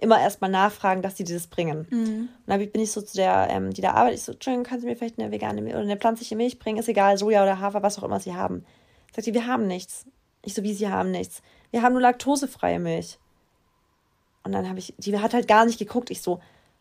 [0.00, 1.86] immer erstmal nachfragen, dass die dieses bringen.
[1.90, 2.28] Mhm.
[2.28, 4.84] Und dann bin ich so zu der, ähm, die da arbeitet, ich so, Entschuldigung, kannst
[4.84, 6.78] du mir vielleicht eine vegane Milch oder eine pflanzliche Milch bringen?
[6.78, 8.64] Ist egal, Soja oder Hafer, was auch immer sie haben.
[9.14, 10.06] Sagt die, wir haben nichts.
[10.42, 11.42] Ich so, wie, sie haben nichts?
[11.70, 13.18] Wir haben nur laktosefreie Milch.
[14.42, 16.10] Und dann habe ich, die hat halt gar nicht geguckt.
[16.10, 16.40] Ich so,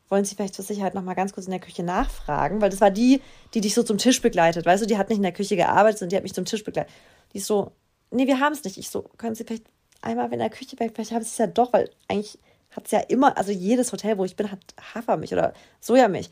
[0.10, 2.62] wollen Sie vielleicht zur Sicherheit nochmal ganz kurz in der Küche nachfragen?
[2.62, 3.21] Weil das war die,
[3.54, 4.65] die dich so zum Tisch begleitet.
[4.65, 6.63] Weißt du, die hat nicht in der Küche gearbeitet, sondern die hat mich zum Tisch
[6.63, 6.91] begleitet.
[7.32, 7.71] Die ist so,
[8.12, 8.78] nee, wir haben es nicht.
[8.78, 9.65] Ich so, können Sie vielleicht
[10.02, 12.38] einmal in der Küche, vielleicht haben Sie es ja doch, weil eigentlich
[12.75, 14.59] hat es ja immer, also jedes Hotel, wo ich bin, hat
[14.93, 16.29] Hafermilch oder Sojamilch.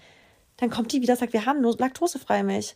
[0.58, 2.76] Dann kommt die wieder und sagt, wir haben nur laktosefreie Milch.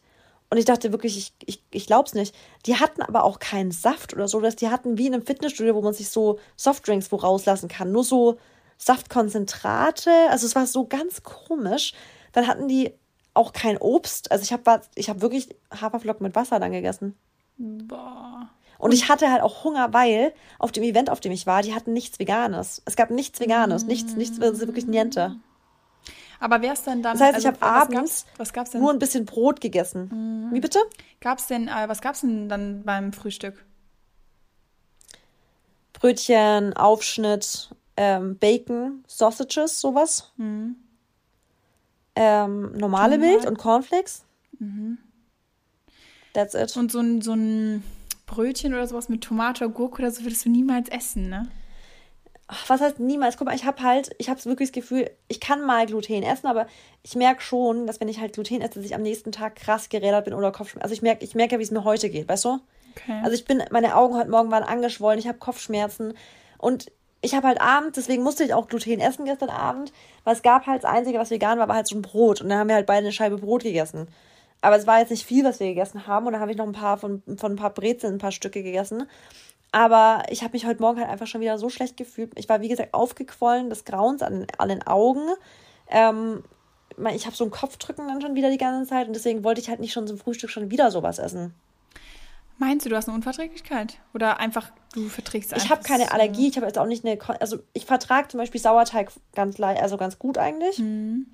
[0.49, 2.35] Und ich dachte wirklich, ich, ich, ich glaube es nicht.
[2.65, 4.39] Die hatten aber auch keinen Saft oder so.
[4.39, 7.91] Dass die hatten wie in einem Fitnessstudio, wo man sich so Softdrinks wo rauslassen kann.
[7.91, 8.37] Nur so
[8.77, 10.11] Saftkonzentrate.
[10.29, 11.93] Also es war so ganz komisch.
[12.31, 12.93] Dann hatten die
[13.33, 14.31] auch kein Obst.
[14.31, 17.15] Also ich habe ich hab wirklich Haferflocken mit Wasser dann gegessen.
[17.57, 18.49] Boah.
[18.77, 21.73] Und ich hatte halt auch Hunger, weil auf dem Event, auf dem ich war, die
[21.73, 22.81] hatten nichts Veganes.
[22.85, 25.37] Es gab nichts Veganes, nichts, nichts, wirklich niente.
[26.39, 27.13] Aber wer ist denn dann?
[27.13, 30.49] Das heißt, also, ich habe abends was gab's, was nur ein bisschen Brot gegessen.
[30.49, 30.53] Mm.
[30.53, 30.79] Wie bitte?
[31.21, 33.63] Gab's denn, äh, was gab's denn dann beim Frühstück?
[35.93, 40.33] Brötchen, Aufschnitt, ähm, Bacon, Sausages, sowas.
[40.37, 40.71] Mm.
[42.15, 44.23] Ähm, normale Milch und Cornflakes.
[44.59, 44.97] Mhm.
[46.33, 46.75] That's it.
[46.77, 47.83] Und so ein, so ein
[48.25, 51.47] Brötchen oder sowas mit Tomate, Gurke oder so würdest du niemals essen, ne?
[52.47, 53.37] Ach, was heißt niemals?
[53.37, 56.45] Guck mal, ich habe halt, ich habe wirklich das Gefühl, ich kann mal Gluten essen,
[56.45, 56.67] aber
[57.01, 59.89] ich merke schon, dass wenn ich halt Gluten esse, dass ich am nächsten Tag krass
[59.89, 60.83] gerädert bin oder Kopfschmerzen.
[60.83, 62.59] Also ich merke, ich merke ja, wie es mir heute geht, weißt du?
[62.95, 63.19] Okay.
[63.23, 66.13] Also ich bin, meine Augen heute Morgen waren angeschwollen, ich habe Kopfschmerzen
[66.59, 69.91] und ich habe halt Abend, deswegen musste ich auch Gluten essen gestern Abend,
[70.23, 72.49] weil es gab halt das Einzige, was vegan war, war halt so ein Brot und
[72.49, 74.07] dann haben wir halt beide eine Scheibe Brot gegessen.
[74.61, 76.25] Aber es war jetzt nicht viel, was wir gegessen haben.
[76.25, 78.63] Und dann habe ich noch ein paar von, von ein paar Brezeln, ein paar Stücke
[78.63, 79.07] gegessen.
[79.71, 82.31] Aber ich habe mich heute Morgen halt einfach schon wieder so schlecht gefühlt.
[82.35, 85.27] Ich war, wie gesagt, aufgequollen des Grauens an, an den Augen.
[85.89, 86.43] Ähm,
[87.13, 89.07] ich habe so ein Kopfdrücken dann schon wieder die ganze Zeit.
[89.07, 91.53] Und deswegen wollte ich halt nicht schon zum Frühstück schon wieder sowas essen.
[92.57, 93.97] Meinst du, du hast eine Unverträglichkeit?
[94.13, 95.65] Oder einfach, du verträgst einfach?
[95.65, 96.47] Ich habe keine Allergie.
[96.47, 97.17] Ich habe jetzt auch nicht eine.
[97.41, 100.79] Also, ich vertrage zum Beispiel Sauerteig ganz, also ganz gut eigentlich.
[100.79, 101.27] Mhm.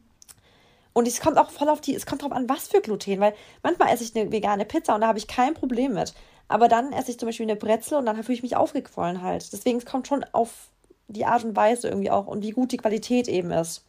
[0.93, 3.33] Und es kommt auch voll auf die, es kommt drauf an, was für Gluten, weil
[3.63, 6.13] manchmal esse ich eine vegane Pizza und da habe ich kein Problem mit.
[6.47, 9.53] Aber dann esse ich zum Beispiel eine Brezel und dann fühle ich mich aufgequollen halt.
[9.53, 10.69] Deswegen, es kommt schon auf
[11.07, 13.85] die Art und Weise irgendwie auch und wie gut die Qualität eben ist.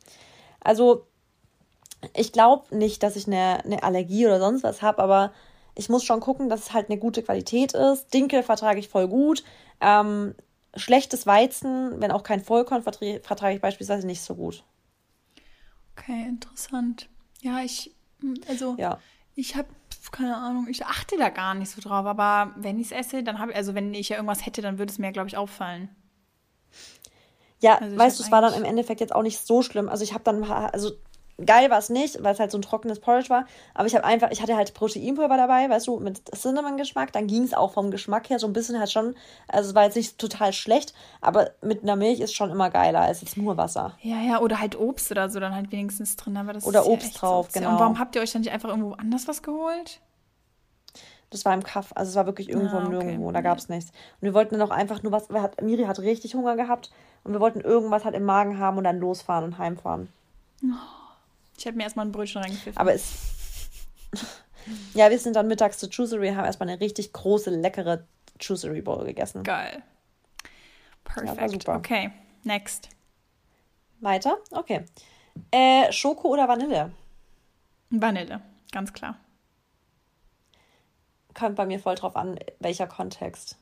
[0.61, 1.07] Also,
[2.15, 5.33] ich glaube nicht, dass ich eine, eine Allergie oder sonst was habe, aber
[5.75, 8.13] ich muss schon gucken, dass es halt eine gute Qualität ist.
[8.15, 9.43] Dinkel vertrage ich voll gut.
[9.81, 10.35] Ähm,
[10.77, 14.65] schlechtes Weizen, wenn auch kein Vollkorn, vertrage ich beispielsweise nicht so gut.
[16.03, 17.09] Okay, interessant.
[17.41, 18.99] Ja, ich, hm, also, ja.
[19.35, 19.69] ich habe
[20.11, 23.39] keine Ahnung, ich achte da gar nicht so drauf, aber wenn ich es esse, dann
[23.39, 25.89] habe ich, also wenn ich ja irgendwas hätte, dann würde es mir, glaube ich, auffallen.
[27.61, 29.89] Ja, also weißt du, es war dann im Endeffekt jetzt auch nicht so schlimm.
[29.89, 30.93] Also ich habe dann, also
[31.45, 33.47] geil war es nicht, weil es halt so ein trockenes Porridge war.
[33.75, 37.13] Aber ich habe einfach, ich hatte halt Proteinpulver dabei, weißt du, mit Cinnamon-Geschmack.
[37.13, 39.15] Dann ging es auch vom Geschmack her so ein bisschen halt schon.
[39.49, 43.01] Also es war jetzt nicht total schlecht, aber mit einer Milch ist schon immer geiler
[43.01, 43.97] als jetzt nur Wasser.
[44.03, 46.37] Ja, ja, oder halt Obst oder so dann halt wenigstens drin.
[46.37, 47.59] Aber das oder Obst ja drauf, so.
[47.59, 47.73] genau.
[47.73, 50.01] Und warum habt ihr euch dann nicht einfach irgendwo anders was geholt?
[51.31, 52.91] Das war im Kaff, also es war wirklich irgendwo ah, okay.
[52.91, 53.91] nirgendwo, da gab es nichts.
[53.91, 56.91] Und wir wollten dann auch einfach nur was, hat, Miri hat richtig Hunger gehabt
[57.25, 60.11] und wir wollten irgendwas halt im Magen haben und dann losfahren und heimfahren.
[60.63, 61.02] Oh.
[61.63, 62.77] Ich hätte mir erstmal ein Brötchen reingepfiffen.
[62.77, 63.13] Aber es.
[64.95, 68.05] ja, wir sind dann mittags zu Juicery, haben erstmal eine richtig große, leckere
[68.41, 69.45] Juicery Bowl gegessen.
[69.45, 69.81] Geil.
[71.05, 71.65] Perfekt.
[71.65, 72.11] Ja, okay,
[72.43, 72.89] next.
[74.01, 74.39] Weiter?
[74.51, 74.87] Okay.
[75.53, 76.91] Äh, Schoko oder Vanille?
[77.91, 78.41] Vanille,
[78.73, 79.19] ganz klar.
[81.33, 83.57] Kommt bei mir voll drauf an, welcher Kontext.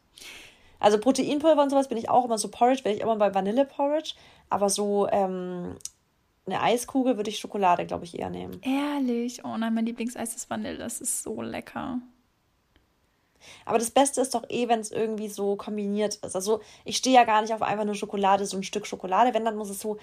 [0.78, 3.66] Also Proteinpulver und sowas bin ich auch immer so Porridge, bin ich immer bei Vanille
[3.66, 4.14] Porridge.
[4.48, 5.76] Aber so ähm,
[6.52, 8.60] eine Eiskugel würde ich Schokolade, glaube ich, eher nehmen.
[8.62, 9.44] Ehrlich?
[9.44, 10.78] Oh nein, mein Lieblingseis ist Vanille.
[10.78, 12.00] Das ist so lecker.
[13.64, 16.34] Aber das Beste ist doch eh, wenn es irgendwie so kombiniert ist.
[16.34, 19.32] Also ich stehe ja gar nicht auf einfach nur Schokolade, so ein Stück Schokolade.
[19.34, 19.98] Wenn, dann muss es so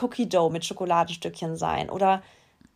[0.00, 1.90] Cookie Dough mit Schokoladenstückchen sein.
[1.90, 2.22] Oder,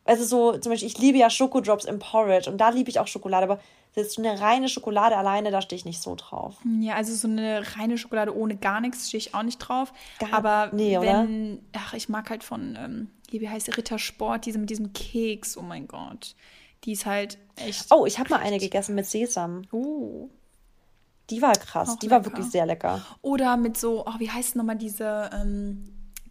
[0.04, 3.06] also so, zum Beispiel, ich liebe ja Schokodrops im Porridge und da liebe ich auch
[3.06, 3.60] Schokolade, aber
[3.94, 6.56] jetzt eine reine Schokolade alleine, da stehe ich nicht so drauf.
[6.80, 9.92] Ja, also so eine reine Schokolade ohne gar nichts stehe ich auch nicht drauf.
[10.18, 11.62] Gar, aber nee, wenn, oder?
[11.74, 15.86] ach, ich mag halt von, ähm, wie heißt Rittersport, diese mit diesem Keks, oh mein
[15.86, 16.34] Gott.
[16.84, 17.86] Die ist halt echt.
[17.90, 19.62] Oh, ich habe mal eine gegessen mit Sesam.
[19.70, 20.28] Oh.
[21.30, 22.16] Die war krass, auch die lecker.
[22.16, 23.00] war wirklich sehr lecker.
[23.22, 25.84] Oder mit so, oh, wie heißt nochmal diese, ähm,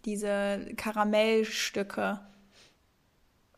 [0.03, 2.19] diese Karamellstücke?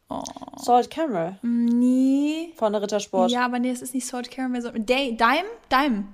[0.09, 0.23] Oh.
[0.57, 1.37] Salt Caramel?
[1.41, 2.53] Nee.
[2.55, 3.31] Von der Rittersport.
[3.31, 4.61] Ja, aber nee, es ist nicht Salt Caramel.
[4.61, 5.17] So, Dime?
[5.71, 6.07] Dime?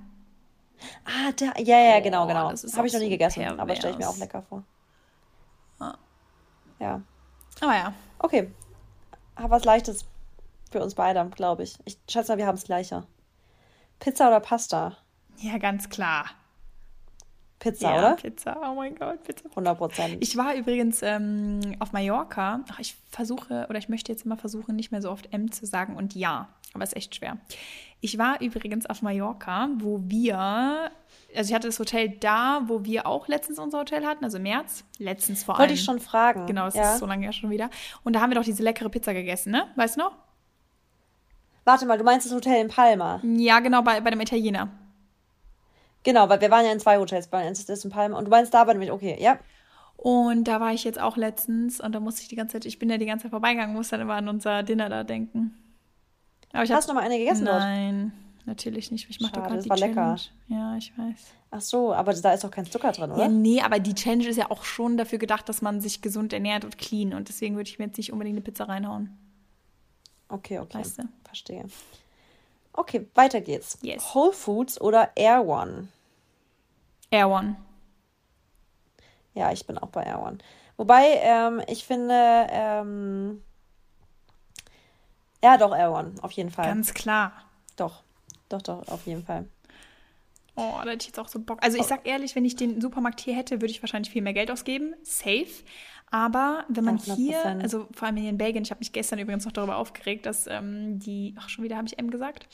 [1.04, 2.50] Ah, da, ja, ja, genau, genau.
[2.50, 3.58] Habe ich noch nie gegessen, pervers.
[3.58, 4.64] aber stelle ich mir auch lecker vor.
[5.78, 5.94] Ah.
[6.78, 7.02] Ja.
[7.60, 7.92] Aber ja.
[8.18, 8.50] Okay.
[9.36, 10.04] Hab was Leichtes
[10.70, 11.76] für uns beide, glaube ich.
[11.84, 13.06] Ich schätze mal, wir haben es gleicher.
[13.98, 14.96] Pizza oder Pasta?
[15.36, 16.26] Ja, ganz klar.
[17.60, 18.16] Pizza, ja, oder?
[18.16, 19.48] Pizza, oh mein Gott, Pizza.
[19.50, 20.16] 100 Prozent.
[20.20, 22.64] Ich war übrigens ähm, auf Mallorca.
[22.72, 25.66] Ach, ich versuche, oder ich möchte jetzt immer versuchen, nicht mehr so oft M zu
[25.66, 27.36] sagen und ja, aber es ist echt schwer.
[28.00, 30.90] Ich war übrigens auf Mallorca, wo wir,
[31.36, 34.84] also ich hatte das Hotel da, wo wir auch letztens unser Hotel hatten, also März,
[34.98, 35.60] letztens vor allem.
[35.60, 36.46] Wollte ich schon fragen.
[36.46, 36.94] Genau, es ja.
[36.94, 37.68] ist so lange ja schon wieder.
[38.04, 39.66] Und da haben wir doch diese leckere Pizza gegessen, ne?
[39.76, 40.12] Weißt du noch?
[41.66, 43.20] Warte mal, du meinst das Hotel in Palma?
[43.22, 44.70] Ja, genau, bei, bei dem Italiener.
[46.02, 48.54] Genau, weil wir waren ja in zwei Hotels, bei ist in Palma und du meinst
[48.54, 49.38] da war nämlich, okay, ja.
[49.96, 52.78] Und da war ich jetzt auch letztens und da musste ich die ganze Zeit, ich
[52.78, 55.54] bin ja die ganze Zeit vorbeigegangen, musste dann immer an unser Dinner da denken.
[56.52, 58.46] Aber ich Hast du noch mal eine gegessen Nein, dort?
[58.46, 59.10] natürlich nicht.
[59.10, 59.94] Ich mache doch gerade die war Challenge.
[59.94, 60.16] lecker.
[60.48, 61.34] Ja, ich weiß.
[61.50, 63.22] Ach so, aber da ist doch kein Zucker drin, oder?
[63.22, 66.32] Ja, nee, aber die Challenge ist ja auch schon dafür gedacht, dass man sich gesund
[66.32, 67.12] ernährt und clean.
[67.12, 69.16] Und deswegen würde ich mir jetzt nicht unbedingt eine Pizza reinhauen.
[70.28, 70.78] Okay, okay.
[70.78, 71.02] Weißt du?
[71.24, 71.66] Verstehe.
[72.72, 73.78] Okay, weiter geht's.
[73.82, 74.14] Yes.
[74.14, 75.88] Whole Foods oder Air One?
[77.10, 77.56] Air One.
[79.34, 80.38] Ja, ich bin auch bei Air One.
[80.76, 83.42] Wobei, ähm, ich finde, ähm,
[85.42, 86.66] ja, doch, Air One, auf jeden Fall.
[86.66, 87.32] Ganz klar.
[87.76, 88.02] Doch,
[88.48, 89.46] doch, doch, auf jeden Fall.
[90.56, 91.58] Oh, da hätte ich jetzt auch so Bock.
[91.62, 94.34] Also ich sag ehrlich, wenn ich den Supermarkt hier hätte, würde ich wahrscheinlich viel mehr
[94.34, 94.94] Geld ausgeben.
[95.02, 95.46] Safe.
[96.12, 97.14] Aber wenn man 100%.
[97.14, 100.26] hier, also vor allem hier in Belgien, ich habe mich gestern übrigens noch darüber aufgeregt,
[100.26, 102.48] dass ähm, die, ach schon wieder habe ich M gesagt,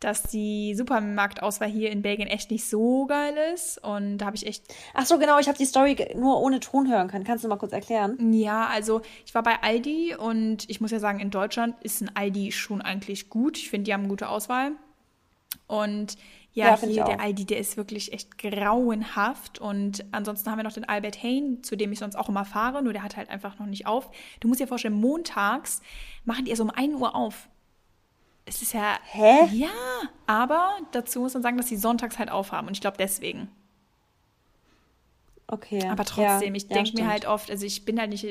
[0.00, 3.82] dass die Supermarktauswahl hier in Belgien echt nicht so geil ist.
[3.84, 4.64] Und da habe ich echt.
[4.94, 7.24] Ach so, genau, ich habe die Story nur ohne Ton hören können.
[7.24, 8.32] Kannst du mal kurz erklären?
[8.32, 12.10] Ja, also ich war bei Aldi und ich muss ja sagen, in Deutschland ist ein
[12.14, 13.58] Aldi schon eigentlich gut.
[13.58, 14.72] Ich finde, die haben eine gute Auswahl.
[15.66, 16.16] Und
[16.56, 19.58] ja, ja hier der Aldi, der ist wirklich echt grauenhaft.
[19.58, 22.82] Und ansonsten haben wir noch den Albert Hain, zu dem ich sonst auch immer fahre,
[22.82, 24.10] nur der hat halt einfach noch nicht auf.
[24.40, 25.82] Du musst dir vorstellen, montags
[26.24, 27.48] machen die erst um 1 Uhr auf.
[28.46, 28.98] Es ist ja.
[29.04, 29.46] Hä?
[29.52, 29.68] Ja,
[30.26, 32.68] aber dazu muss man sagen, dass sie sonntags halt aufhaben.
[32.68, 33.50] Und ich glaube deswegen.
[35.46, 35.86] Okay.
[35.88, 38.26] Aber trotzdem, ja, ich denke ja, mir halt oft, also ich bin halt nicht,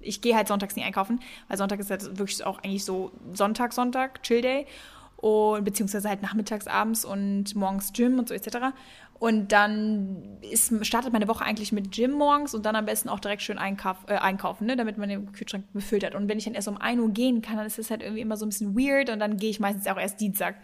[0.00, 3.72] ich gehe halt sonntags nie einkaufen, weil Sonntag ist halt wirklich auch eigentlich so Sonntag,
[3.72, 4.66] Sonntag, Chill Day
[5.26, 8.58] und beziehungsweise halt nachmittags, abends und morgens Gym und so etc.
[9.18, 13.18] Und dann ist, startet meine Woche eigentlich mit Gym morgens und dann am besten auch
[13.18, 16.14] direkt schön einkauf, äh, einkaufen, ne, damit man den Kühlschrank befüllt hat.
[16.14, 18.20] Und wenn ich dann erst um 1 Uhr gehen kann, dann ist das halt irgendwie
[18.20, 20.56] immer so ein bisschen weird und dann gehe ich meistens auch erst Dienstag.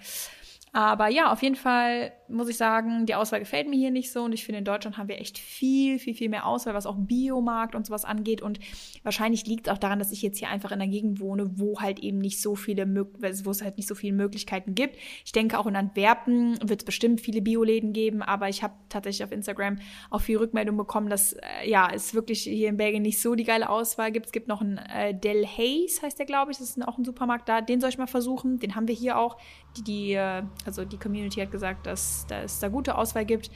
[0.74, 4.22] Aber ja, auf jeden Fall muss ich sagen, die Auswahl gefällt mir hier nicht so.
[4.22, 6.96] Und ich finde, in Deutschland haben wir echt viel, viel, viel mehr Auswahl, was auch
[6.96, 8.40] Biomarkt und sowas angeht.
[8.40, 8.58] Und
[9.02, 11.80] wahrscheinlich liegt es auch daran, dass ich jetzt hier einfach in einer Gegend wohne, wo
[11.80, 14.96] halt eben nicht so viele, wo es halt nicht so viele Möglichkeiten gibt.
[15.26, 18.22] Ich denke, auch in Antwerpen wird es bestimmt viele Bioläden geben.
[18.22, 22.44] Aber ich habe tatsächlich auf Instagram auch viel Rückmeldung bekommen, dass äh, ja, es wirklich
[22.44, 24.26] hier in Belgien nicht so die geile Auswahl gibt.
[24.26, 26.56] Es gibt noch einen äh, Del Hayes, heißt der, glaube ich.
[26.56, 27.60] Das ist auch ein Supermarkt da.
[27.60, 28.58] Den soll ich mal versuchen.
[28.58, 29.36] Den haben wir hier auch.
[29.76, 33.50] Die, die äh, also die Community hat gesagt, dass, dass es da gute Auswahl gibt.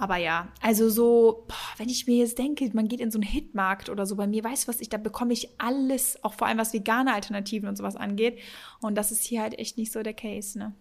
[0.00, 3.28] Aber ja, also so, boah, wenn ich mir jetzt denke, man geht in so einen
[3.28, 6.46] Hitmarkt oder so, bei mir, weißt du was, ich, da bekomme ich alles, auch vor
[6.46, 8.38] allem was vegane Alternativen und sowas angeht.
[8.80, 10.72] Und das ist hier halt echt nicht so der Case, ne?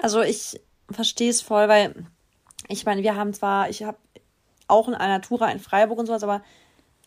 [0.00, 0.58] Also ich
[0.90, 2.06] verstehe es voll, weil
[2.68, 3.98] ich meine, wir haben zwar, ich habe
[4.66, 6.42] auch in einer Tour in Freiburg und sowas, aber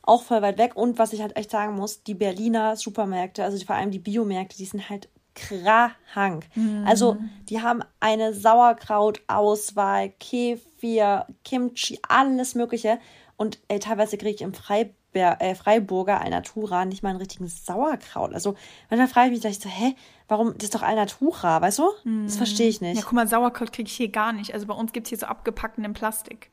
[0.03, 0.75] auch voll weit weg.
[0.75, 4.57] Und was ich halt echt sagen muss, die Berliner Supermärkte, also vor allem die Biomärkte,
[4.57, 6.47] die sind halt krank.
[6.55, 6.83] Mhm.
[6.87, 7.17] Also
[7.49, 12.99] die haben eine Sauerkrautauswahl, Kefir, Kimchi, alles Mögliche.
[13.37, 18.33] Und ey, teilweise kriege ich im Freiber, äh, Freiburger Alnatura nicht mal einen richtigen Sauerkraut.
[18.33, 18.55] Also
[18.89, 19.95] manchmal frage ich mich gleich so, hä,
[20.27, 21.89] warum, das ist doch Alnatura, weißt du?
[22.03, 22.25] Mhm.
[22.25, 22.97] Das verstehe ich nicht.
[22.97, 24.53] Ja, guck mal, Sauerkraut kriege ich hier gar nicht.
[24.53, 26.49] Also bei uns gibt es hier so abgepackten Plastik.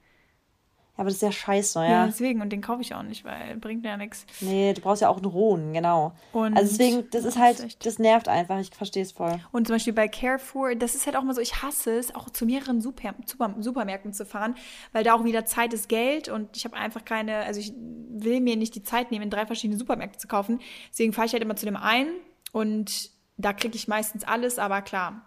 [1.03, 1.91] Aber das ist ja scheiße, ja.
[1.91, 2.41] Ja, deswegen.
[2.43, 4.25] Und den kaufe ich auch nicht, weil bringt ja nichts.
[4.41, 6.13] Nee, du brauchst ja auch einen rohen, genau.
[6.31, 8.61] Und also deswegen, das ist halt, das nervt einfach.
[8.61, 9.41] Ich verstehe es voll.
[9.51, 12.31] Und zum Beispiel bei Carrefour, das ist halt auch mal so, ich hasse es, auch
[12.31, 14.55] zu mehreren Super, Super, Supermärkten zu fahren,
[14.93, 18.41] weil da auch wieder Zeit ist Geld und ich habe einfach keine, also ich will
[18.41, 20.61] mir nicht die Zeit nehmen, in drei verschiedene Supermärkte zu kaufen.
[20.93, 22.13] Deswegen fahre ich halt immer zu dem einen
[22.53, 25.27] und da kriege ich meistens alles, aber klar,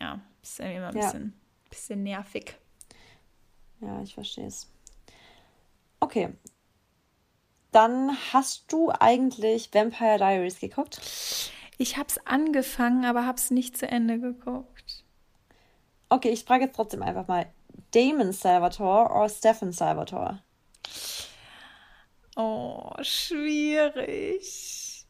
[0.00, 1.68] ja, ist immer ein bisschen, ja.
[1.70, 2.56] bisschen nervig.
[3.80, 4.68] Ja, ich verstehe es.
[6.00, 6.34] Okay.
[7.72, 11.00] Dann hast du eigentlich Vampire Diaries geguckt?
[11.78, 15.04] Ich habe es angefangen, aber habe es nicht zu Ende geguckt.
[16.08, 17.46] Okay, ich frage jetzt trotzdem einfach mal.
[17.92, 20.42] Damon Salvatore oder Stefan Salvatore?
[22.36, 25.06] Oh, schwierig.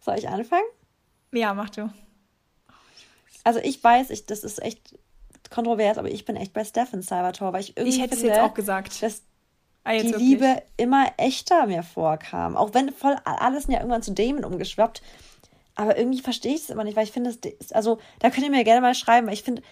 [0.00, 0.66] Soll ich anfangen?
[1.32, 1.92] Ja, mach du.
[3.44, 4.98] Also ich weiß, ich, das ist echt
[5.50, 8.36] kontrovers, aber ich bin echt bei Stefan Salvatore, weil ich irgendwie ich hätte finde, es
[8.36, 9.02] jetzt auch gesagt.
[9.02, 9.22] dass
[9.84, 10.16] ah, die wirklich?
[10.18, 12.56] Liebe immer echter mir vorkam.
[12.56, 15.02] Auch wenn voll alles ja irgendwann zu Damon umgeschwappt.
[15.74, 17.36] Aber irgendwie verstehe ich es immer nicht, weil ich finde,
[17.70, 19.62] also da könnt ihr mir gerne mal schreiben, weil ich finde,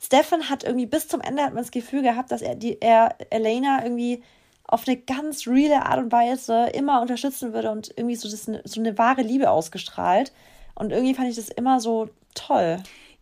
[0.00, 3.16] Stefan hat irgendwie bis zum Ende hat man das Gefühl gehabt, dass er die er
[3.30, 4.22] Elena irgendwie
[4.68, 8.80] auf eine ganz reale Art und Weise immer unterstützen würde und irgendwie so, das, so
[8.80, 10.32] eine wahre Liebe ausgestrahlt.
[10.74, 12.78] Und irgendwie fand ich das immer so toll.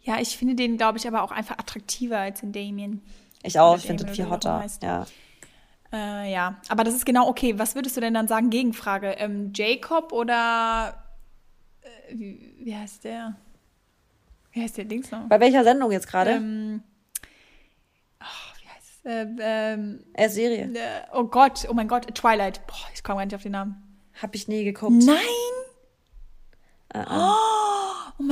[0.06, 3.02] Ja, ich finde den, glaube ich, aber auch einfach attraktiver als in Damien.
[3.42, 4.64] Ich auch, ich finde den viel hotter.
[4.80, 5.04] Ja.
[5.92, 7.58] Äh, ja, aber das ist genau okay.
[7.58, 8.50] Was würdest du denn dann sagen?
[8.50, 9.16] Gegenfrage.
[9.18, 11.02] Ähm, Jacob oder
[11.82, 13.34] äh, wie, wie, heißt der?
[14.52, 15.28] Wie heißt der Dings noch?
[15.28, 16.30] Bei welcher Sendung jetzt gerade?
[16.30, 16.84] Ähm,
[18.20, 19.10] oh, wie heißt es?
[19.10, 20.70] Äh, ähm, äh, Serie.
[20.72, 22.64] Äh, oh Gott, oh mein Gott, Twilight.
[22.68, 23.82] Boah, ich komme gar nicht auf den Namen.
[24.22, 25.02] Hab ich nie geguckt.
[25.02, 25.16] Nein!
[26.94, 27.32] Uh -uh.
[27.32, 27.55] Oh!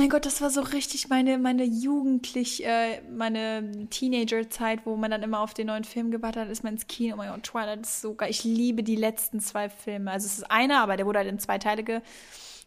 [0.05, 5.23] Mein Gott, das war so richtig meine, meine jugendlich, äh, meine Teenager-Zeit, wo man dann
[5.23, 7.15] immer auf den neuen Film gewartet hat, ist man ins Kino.
[7.15, 8.29] Oh mein Gott, Twilight ist so geil.
[8.29, 10.11] Ich liebe die letzten zwei Filme.
[10.11, 12.01] Also es ist einer, aber der wurde halt in zwei Teile ge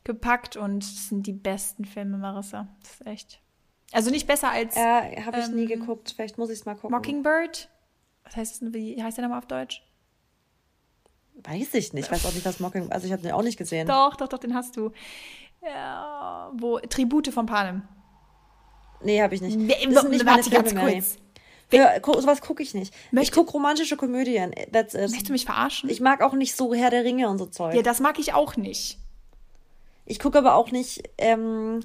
[0.03, 2.67] gepackt und es sind die besten Filme, Marissa.
[2.83, 3.41] Das ist echt.
[3.93, 4.75] Also nicht besser als.
[4.75, 6.15] Ja, habe ich ähm, nie geguckt.
[6.17, 6.91] Vielleicht muss ich es mal gucken.
[6.91, 7.69] Mockingbird.
[8.25, 8.73] Was heißt das?
[8.73, 9.85] Wie heißt der nochmal auf Deutsch?
[11.35, 12.07] Weiß ich nicht.
[12.07, 12.93] Ich weiß auch nicht, was Mockingbird.
[12.93, 13.87] Also ich habe den auch nicht gesehen.
[13.87, 14.91] Doch, doch, doch, den hast du.
[15.63, 17.83] Ja, wo Tribute von Panem.
[19.03, 19.57] Nee, habe ich nicht.
[19.57, 21.19] Das sind nicht Filme ganz kurz.
[21.71, 22.95] Für, sowas gucke ich nicht.
[23.11, 24.53] Möchte, ich gucke romantische Komödien.
[24.73, 25.03] That's it.
[25.03, 25.91] Möchtest du mich verarschen?
[25.91, 27.75] Ich mag auch nicht so Herr der Ringe und so Zeug.
[27.75, 28.99] Ja, das mag ich auch nicht.
[30.07, 31.03] Ich gucke aber auch nicht.
[31.19, 31.81] Ähm,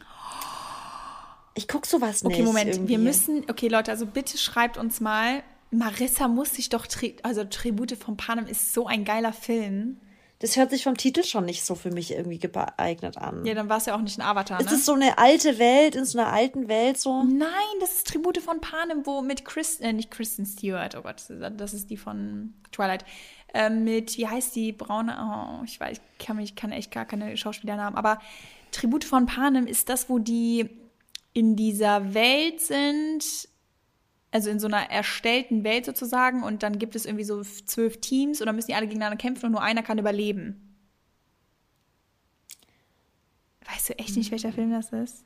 [1.55, 2.33] ich gucke sowas nicht.
[2.33, 2.71] Okay, Moment.
[2.71, 2.91] Irgendwie.
[2.91, 3.45] Wir müssen.
[3.49, 5.43] Okay, Leute, also bitte schreibt uns mal.
[5.71, 6.87] Marissa muss sich doch.
[7.23, 9.99] Also Tribute von Panem ist so ein geiler Film.
[10.43, 13.45] Das hört sich vom Titel schon nicht so für mich irgendwie geeignet an.
[13.45, 14.65] Ja, dann war es ja auch nicht ein Avatar, ne?
[14.65, 17.23] Ist es so eine alte Welt, in so einer alten Welt so?
[17.23, 17.47] Nein,
[17.79, 21.73] das ist Tribute von Panem, wo mit Chris, äh, nicht Kristen Stewart, oh Gott, das
[21.73, 23.05] ist die von Twilight.
[23.53, 27.05] Äh, mit, wie heißt die, braune, oh, ich weiß, ich kann, mich, kann echt gar
[27.05, 28.19] keine Schauspielernamen, aber
[28.73, 30.69] Tribute von Panem ist das, wo die
[31.31, 33.47] in dieser Welt sind,
[34.33, 38.41] also in so einer erstellten Welt sozusagen und dann gibt es irgendwie so zwölf Teams
[38.41, 40.75] und dann müssen die alle gegeneinander kämpfen und nur einer kann überleben.
[43.71, 45.23] Weißt du echt nicht, welcher Film das ist?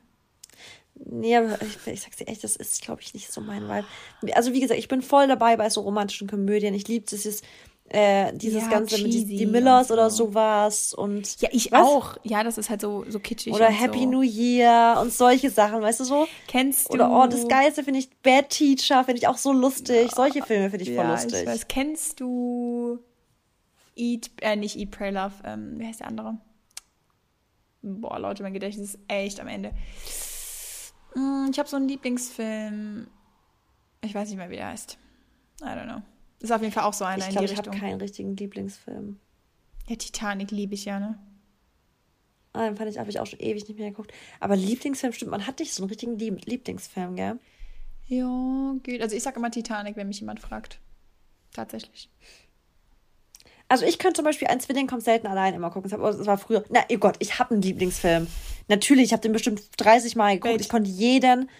[0.94, 3.86] Nee, aber ich, ich sag's dir echt, das ist, glaube ich, nicht so mein Vibe.
[4.34, 6.74] Also, wie gesagt, ich bin voll dabei bei so romantischen Komödien.
[6.74, 7.42] Ich liebe dieses
[7.90, 9.94] Äh, dieses ja, ganze mit die, die Millers so.
[9.94, 11.86] oder sowas und ja ich was?
[11.86, 14.10] auch ja das ist halt so so kitschig oder Happy so.
[14.10, 18.00] New Year und solche Sachen weißt du so kennst du oder oh das geilste finde
[18.00, 20.14] ich Bad Teacher finde ich auch so lustig ja.
[20.14, 21.68] solche Filme finde ich voll lustig ich weiß.
[21.68, 22.98] kennst du
[23.96, 26.36] Eat äh, nicht Eat Pray Love ähm, wie heißt der andere
[27.80, 29.72] boah Leute mein Gedächtnis ist echt am Ende
[31.14, 33.06] hm, ich habe so einen Lieblingsfilm
[34.04, 34.98] ich weiß nicht mehr wie der heißt
[35.62, 36.02] I don't know
[36.40, 37.74] ist auf jeden Fall auch so einer ich glaub, in die ich Richtung.
[37.74, 39.18] Ich habe keinen richtigen Lieblingsfilm.
[39.86, 41.18] Ja, Titanic liebe ich ja, ne?
[42.52, 44.12] Ah, den fand ich, habe ich auch schon ewig nicht mehr geguckt.
[44.40, 47.38] Aber Lieblingsfilm stimmt, man hat nicht so einen richtigen Lieblingsfilm, gell?
[48.06, 49.02] Ja, geht.
[49.02, 50.80] Also ich sage immer Titanic, wenn mich jemand fragt.
[51.52, 52.10] Tatsächlich.
[53.68, 55.90] Also ich könnte zum Beispiel ein Zwilling kommt selten allein immer gucken.
[55.90, 56.64] Das war früher.
[56.70, 58.26] Na, oh Gott, ich habe einen Lieblingsfilm.
[58.68, 60.52] Natürlich, ich habe den bestimmt 30 Mal geguckt.
[60.52, 60.60] Welt.
[60.62, 61.50] Ich konnte jeden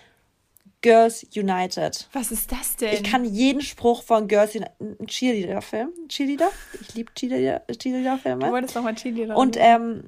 [0.80, 2.08] Girls United.
[2.12, 2.94] Was ist das denn?
[2.94, 4.74] Ich kann jeden Spruch von Girls United.
[4.80, 5.90] Ein Cheerleader-Film.
[6.08, 6.50] Cheerleader?
[6.80, 8.46] Ich liebe Cheerleader-Filme.
[8.46, 9.36] du wolltest doch mal Cheerleader.
[9.36, 10.04] Und ähm,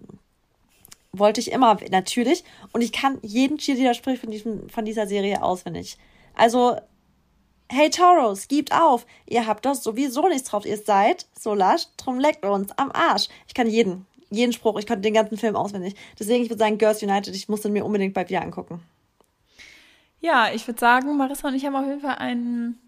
[1.13, 2.45] wollte ich immer, natürlich.
[2.73, 5.99] Und ich kann jeden Cheerleader-Spruch von, von dieser Serie auswendig.
[6.35, 6.77] Also,
[7.69, 9.07] hey Tauros, gibt auf.
[9.27, 10.65] Ihr habt doch sowieso nichts drauf.
[10.67, 13.29] Ihr seid so lasch, drum leckt uns am Arsch.
[13.49, 14.79] Ich kann jeden, jeden Spruch.
[14.79, 15.95] Ich konnte den ganzen Film auswendig.
[16.19, 18.81] Deswegen, ich würde sagen, Girls United, ich muss den mir unbedingt bei dir angucken.
[20.21, 22.79] Ja, ich würde sagen, Marissa und ich haben auf jeden Fall einen,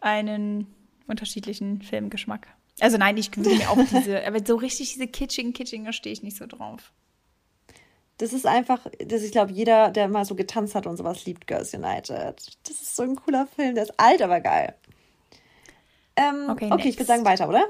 [0.00, 0.66] einen
[1.06, 2.48] unterschiedlichen Filmgeschmack.
[2.80, 6.12] Also nein, ich würde mir auch diese, aber so richtig diese kitschigen, kitschigen, da stehe
[6.12, 6.92] ich nicht so drauf.
[8.18, 11.46] Das ist einfach, dass ich glaube, jeder, der mal so getanzt hat und sowas, liebt
[11.46, 12.12] Girls United.
[12.64, 14.74] Das ist so ein cooler Film, der ist alt, aber geil.
[16.16, 17.64] Ähm, okay, okay ich würde sagen weiter, oder?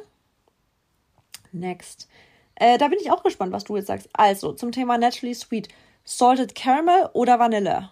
[1.53, 2.09] Next.
[2.55, 4.09] Äh, da bin ich auch gespannt, was du jetzt sagst.
[4.15, 5.69] Also, zum Thema Naturally Sweet.
[6.05, 7.91] Salted Caramel oder Vanille?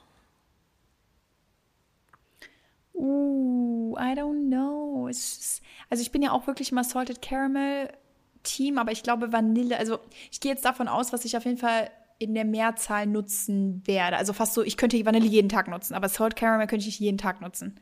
[2.96, 5.06] Uh, I don't know.
[5.08, 7.90] Ist, also ich bin ja auch wirklich mal Salted Caramel
[8.42, 9.98] Team, aber ich glaube Vanille, also
[10.30, 14.16] ich gehe jetzt davon aus, was ich auf jeden Fall in der Mehrzahl nutzen werde.
[14.16, 17.00] Also fast so, ich könnte Vanille jeden Tag nutzen, aber Salted Caramel könnte ich nicht
[17.00, 17.78] jeden Tag nutzen.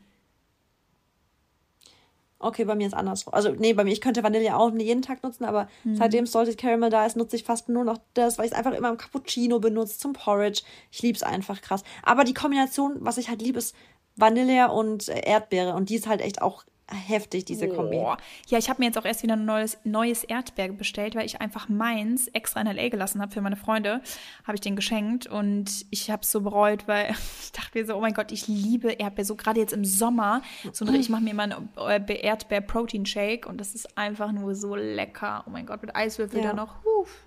[2.37, 3.27] Okay, bei mir ist anders.
[3.29, 5.95] Also, nee, bei mir, ich könnte Vanille auch jeden Tag nutzen, aber mhm.
[5.95, 8.73] seitdem Salted Caramel da ist, nutze ich fast nur noch das, weil ich es einfach
[8.73, 10.63] immer im Cappuccino benutze, zum Porridge.
[10.91, 11.83] Ich liebe es einfach krass.
[12.03, 13.73] Aber die Kombination, was ich halt liebe, ist
[14.15, 15.73] Vanille und Erdbeere.
[15.73, 17.97] Und die ist halt echt auch heftig, diese Kombi.
[17.97, 18.15] Oh.
[18.47, 21.41] Ja, ich habe mir jetzt auch erst wieder ein neues, neues Erdbeer bestellt, weil ich
[21.41, 22.89] einfach meins extra in L.A.
[22.89, 24.01] gelassen habe für meine Freunde.
[24.43, 27.09] Habe ich den geschenkt und ich habe es so bereut, weil
[27.41, 29.25] ich dachte mir so, oh mein Gott, ich liebe Erdbeer.
[29.25, 30.41] So gerade jetzt im Sommer.
[30.71, 31.69] So, ich mache mir immer einen
[32.07, 35.43] Erdbeer-Protein-Shake und das ist einfach nur so lecker.
[35.47, 36.49] Oh mein Gott, mit Eiswürfel ja.
[36.49, 36.83] da noch.
[36.83, 37.25] Huf.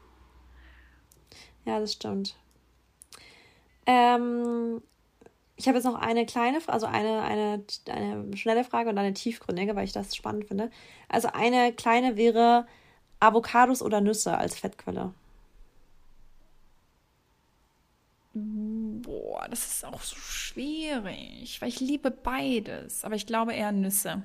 [1.64, 2.36] Ja, das stimmt.
[3.86, 4.82] Ähm,
[5.58, 9.74] ich habe jetzt noch eine kleine, also eine, eine, eine schnelle Frage und eine tiefgründige,
[9.74, 10.70] weil ich das spannend finde.
[11.08, 12.64] Also eine kleine wäre
[13.18, 15.12] Avocados oder Nüsse als Fettquelle.
[18.34, 24.22] Boah, das ist auch so schwierig, weil ich liebe beides, aber ich glaube eher Nüsse.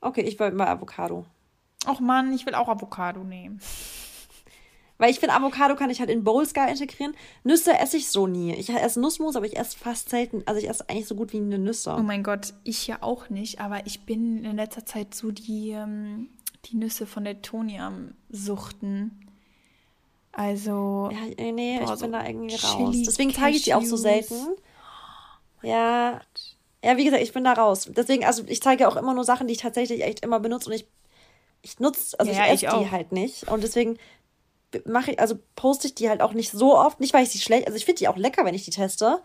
[0.00, 1.26] Okay, ich wollte mal Avocado.
[1.86, 3.60] Och Mann, ich will auch Avocado nehmen.
[5.02, 7.16] Weil ich finde, Avocado kann ich halt in Bowls geil integrieren.
[7.42, 8.54] Nüsse esse ich so nie.
[8.54, 10.44] Ich esse Nussmus, aber ich esse fast selten.
[10.46, 11.96] Also ich esse eigentlich so gut wie eine Nüsse.
[11.98, 13.60] Oh mein Gott, ich ja auch nicht.
[13.60, 16.28] Aber ich bin in letzter Zeit so die, ähm,
[16.66, 19.26] die Nüsse von der Toni am Suchten.
[20.30, 21.10] Also.
[21.10, 22.96] Ja, nee, boah, ich bin da irgendwie raus.
[23.04, 24.36] Deswegen zeige ich die auch so selten.
[25.62, 26.20] Ja.
[26.84, 27.88] Ja, wie gesagt, ich bin da raus.
[27.90, 30.76] Deswegen, also ich zeige auch immer nur Sachen, die ich tatsächlich echt immer benutze und
[30.76, 30.86] ich,
[31.62, 33.48] ich nutze, also ja, ich esse die halt nicht.
[33.48, 33.98] Und deswegen
[34.86, 37.00] mache ich, also poste ich die halt auch nicht so oft.
[37.00, 39.20] Nicht, weil ich sie schlecht, also ich finde die auch lecker, wenn ich die teste.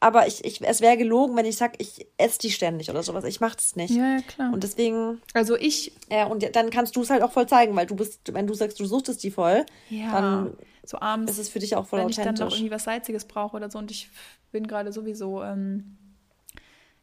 [0.00, 3.24] Aber ich, ich, es wäre gelogen, wenn ich sage, ich esse die ständig oder sowas.
[3.24, 3.94] Ich mache das nicht.
[3.94, 4.52] Ja, ja, klar.
[4.52, 5.22] Und deswegen.
[5.32, 5.92] Also ich.
[6.10, 8.54] Ja, und dann kannst du es halt auch voll zeigen, weil du bist, wenn du
[8.54, 12.00] sagst, du suchtest die voll, ja, dann so abends ist es für dich auch voll
[12.00, 12.26] wenn authentisch.
[12.26, 14.10] Wenn ich dann noch irgendwie was Salziges brauche oder so und ich
[14.52, 15.96] bin gerade sowieso ähm,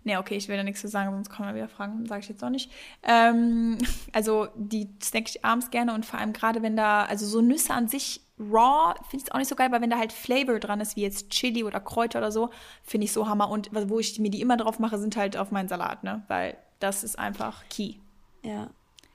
[0.03, 2.29] Nee, okay, ich will da nichts zu sagen, sonst kommen wir wieder Fragen, sage ich
[2.29, 2.71] jetzt auch nicht.
[3.03, 3.77] Ähm,
[4.13, 7.73] also die snack ich abends gerne und vor allem gerade wenn da, also so Nüsse
[7.73, 10.59] an sich raw finde ich es auch nicht so geil, aber wenn da halt Flavor
[10.59, 12.49] dran ist, wie jetzt Chili oder Kräuter oder so,
[12.83, 13.49] finde ich so Hammer.
[13.49, 16.23] Und wo ich mir die immer drauf mache, sind halt auf meinen Salat, ne?
[16.27, 17.95] Weil das ist einfach key.
[18.43, 18.69] Ja.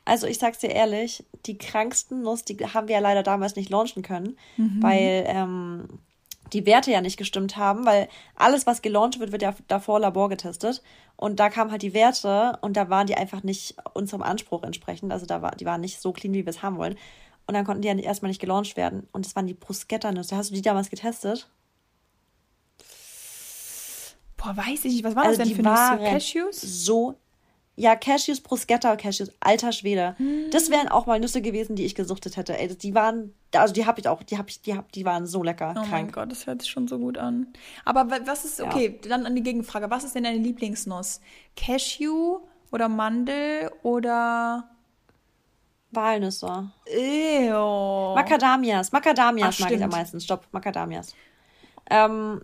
[0.05, 3.70] Also ich sag's dir ehrlich, die kranksten Nuss, die haben wir ja leider damals nicht
[3.70, 4.80] launchen können, mhm.
[4.80, 5.89] weil ähm,
[6.53, 10.28] die Werte ja nicht gestimmt haben, weil alles, was gelauncht wird, wird ja davor Labor
[10.28, 10.82] getestet.
[11.16, 15.12] Und da kamen halt die Werte und da waren die einfach nicht unserem Anspruch entsprechend.
[15.12, 16.97] Also da war, die waren nicht so clean, wie wir es haben wollen.
[17.47, 19.09] Und dann konnten die ja erstmal nicht gelauncht werden.
[19.12, 20.36] Und das waren die Bruschetta-Nüsse.
[20.36, 21.49] Hast du die damals getestet?
[24.36, 25.05] Boah, weiß ich nicht.
[25.05, 26.12] Was war also das denn für Nüsse?
[26.12, 26.61] Cashews?
[26.61, 27.16] So.
[27.79, 30.16] Ja, Cashews, Bruschetta Cashews, alter Schwede.
[30.18, 30.51] Mm.
[30.51, 32.59] Das wären auch mal Nüsse gewesen, die ich gesuchtet hätte.
[32.59, 35.27] Ey, die waren, also die habe ich auch, die habe ich, die hab, die waren
[35.27, 35.70] so lecker.
[35.77, 35.91] Oh krank.
[35.91, 37.49] mein Gott, das hört sich schon so gut an.
[37.85, 39.09] Aber was ist, okay, ja.
[39.11, 39.91] dann an die Gegenfrage.
[39.91, 41.20] Was ist denn deine Lieblingsnuss?
[41.55, 42.41] Cashew
[42.72, 44.70] oder Mandel oder
[45.91, 46.70] Walnüsse.
[46.87, 48.14] Ew.
[48.14, 48.91] Macadamias.
[48.91, 50.18] Macadamias Ach, mag ich am meisten.
[50.18, 51.14] Stopp, Macadamias.
[51.91, 52.43] Ähm,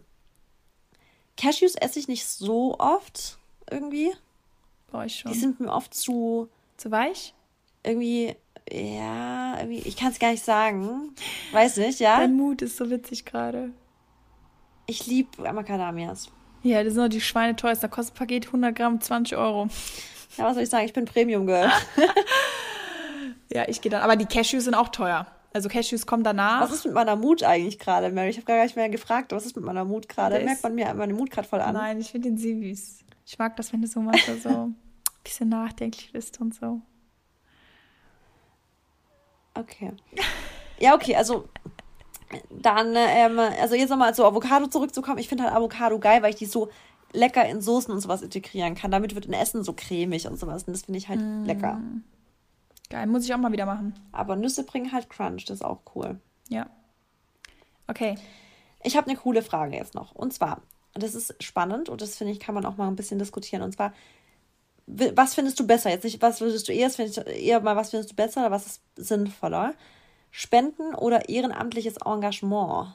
[1.39, 3.39] Cashews esse ich nicht so oft
[3.71, 4.13] irgendwie.
[4.93, 5.33] War ich schon.
[5.33, 6.49] Die sind mir oft zu.
[6.77, 7.35] Zu weich?
[7.85, 8.35] Irgendwie,
[8.71, 11.15] ja, irgendwie, ich kann es gar nicht sagen.
[11.53, 12.19] Weiß nicht, ja.
[12.19, 13.71] Dein Mut ist so witzig gerade.
[14.87, 16.29] Ich liebe Macadamias.
[16.63, 17.89] Ja, das sind noch die Schweine teuerste.
[17.89, 19.69] Da kostet ein Paket 100 Gramm 20 Euro.
[20.37, 20.87] Ja, was soll ich sagen?
[20.87, 21.71] Ich bin Premium Girl.
[23.53, 24.03] ja, ich gehe dann.
[24.03, 25.27] Aber die Cashews sind auch teuer.
[25.53, 26.63] Also Cashews kommen danach.
[26.63, 28.31] Was ist mit meiner Mut eigentlich gerade, Mary?
[28.31, 30.41] Ich habe gar nicht mehr gefragt, was ist mit meiner Mut gerade?
[30.41, 31.75] Merkt man mir meine Mut gerade voll an?
[31.75, 33.05] Nein, ich finde den süß.
[33.27, 34.77] Ich mag das, wenn du so manchmal so ein
[35.23, 36.81] bisschen nachdenklich bist und so.
[39.55, 39.93] Okay.
[40.79, 41.49] Ja, okay, also
[42.51, 45.19] dann, ähm, also jetzt nochmal zu Avocado zurückzukommen.
[45.19, 46.71] Ich finde halt Avocado geil, weil ich die so
[47.13, 48.91] lecker in Soßen und sowas integrieren kann.
[48.91, 50.65] Damit wird ein Essen so cremig und sowas.
[50.65, 51.45] Und das finde ich halt mm.
[51.45, 51.81] lecker.
[52.89, 53.95] Geil, muss ich auch mal wieder machen.
[54.13, 56.21] Aber Nüsse bringen halt Crunch, das ist auch cool.
[56.49, 56.69] Ja.
[57.87, 58.17] Okay.
[58.83, 60.15] Ich habe eine coole Frage jetzt noch.
[60.15, 60.63] Und zwar,
[60.95, 63.63] und das ist spannend und das finde ich, kann man auch mal ein bisschen diskutieren.
[63.63, 63.93] Und zwar,
[64.87, 65.91] was findest du besser?
[65.91, 66.91] Jetzt nicht, was würdest du eher,
[67.27, 69.75] eher mal, was findest du besser oder was ist sinnvoller?
[70.31, 72.95] Spenden oder ehrenamtliches Engagement?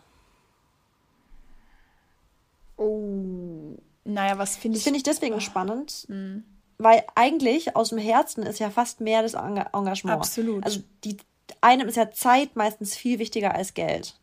[2.77, 4.83] Oh, naja, was finde ich.
[4.83, 5.39] Das finde ich deswegen oh.
[5.39, 6.43] spannend, mhm.
[6.77, 10.19] weil eigentlich aus dem Herzen ist ja fast mehr das Engagement.
[10.19, 10.63] Absolut.
[10.63, 11.17] Also die
[11.61, 14.15] einem ist ja Zeit meistens viel wichtiger als Geld.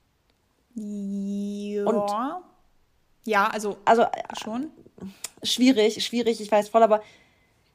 [0.74, 1.84] Ja.
[1.84, 2.44] Und
[3.26, 4.08] ja, also, also äh,
[4.42, 4.70] schon.
[5.42, 7.02] Schwierig, schwierig, ich weiß voll, aber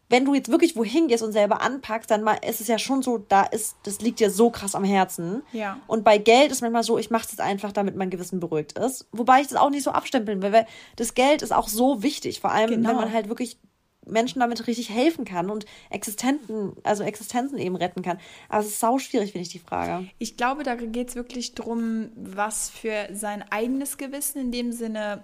[0.09, 3.19] wenn du jetzt wirklich wohin gehst und selber anpackst, dann ist es ja schon so,
[3.19, 5.43] da ist, das liegt dir so krass am Herzen.
[5.53, 5.79] Ja.
[5.87, 9.07] Und bei Geld ist manchmal so, ich mache es einfach, damit mein Gewissen beruhigt ist.
[9.11, 12.41] Wobei ich das auch nicht so abstempeln will, weil das Geld ist auch so wichtig,
[12.41, 12.89] vor allem genau.
[12.89, 13.59] wenn man halt wirklich
[14.05, 18.19] Menschen damit richtig helfen kann und Existenten, also Existenzen eben retten kann.
[18.47, 20.07] Aber es ist sau schwierig, finde ich, die Frage.
[20.17, 25.23] Ich glaube, da geht es wirklich darum, was für sein eigenes Gewissen in dem Sinne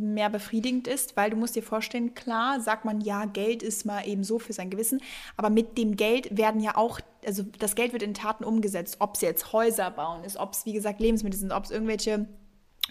[0.00, 4.06] mehr befriedigend ist, weil du musst dir vorstellen, klar sagt man, ja, Geld ist mal
[4.06, 5.00] eben so für sein Gewissen,
[5.36, 9.14] aber mit dem Geld werden ja auch, also das Geld wird in Taten umgesetzt, ob
[9.14, 12.26] es jetzt Häuser bauen ist, ob es, wie gesagt, Lebensmittel sind, ob es irgendwelche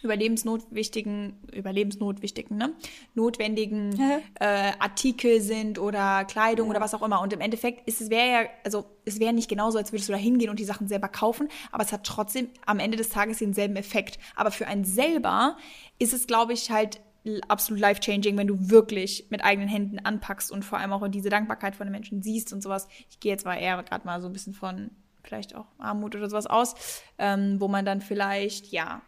[0.03, 2.73] überlebensnotwichtigen, überlebensnotwichtigen, ne?
[3.13, 3.99] notwendigen
[4.39, 6.71] äh, Artikel sind oder Kleidung ja.
[6.71, 7.21] oder was auch immer.
[7.21, 10.13] Und im Endeffekt ist es wäre ja, also es wäre nicht genauso, als würdest du
[10.13, 13.37] da hingehen und die Sachen selber kaufen, aber es hat trotzdem am Ende des Tages
[13.37, 14.17] denselben Effekt.
[14.35, 15.57] Aber für einen selber
[15.99, 17.01] ist es, glaube ich, halt
[17.47, 21.75] absolut life-changing, wenn du wirklich mit eigenen Händen anpackst und vor allem auch diese Dankbarkeit
[21.75, 22.87] von den Menschen siehst und sowas.
[23.09, 24.89] Ich gehe jetzt mal eher gerade mal so ein bisschen von
[25.23, 29.03] vielleicht auch Armut oder sowas aus, ähm, wo man dann vielleicht, ja,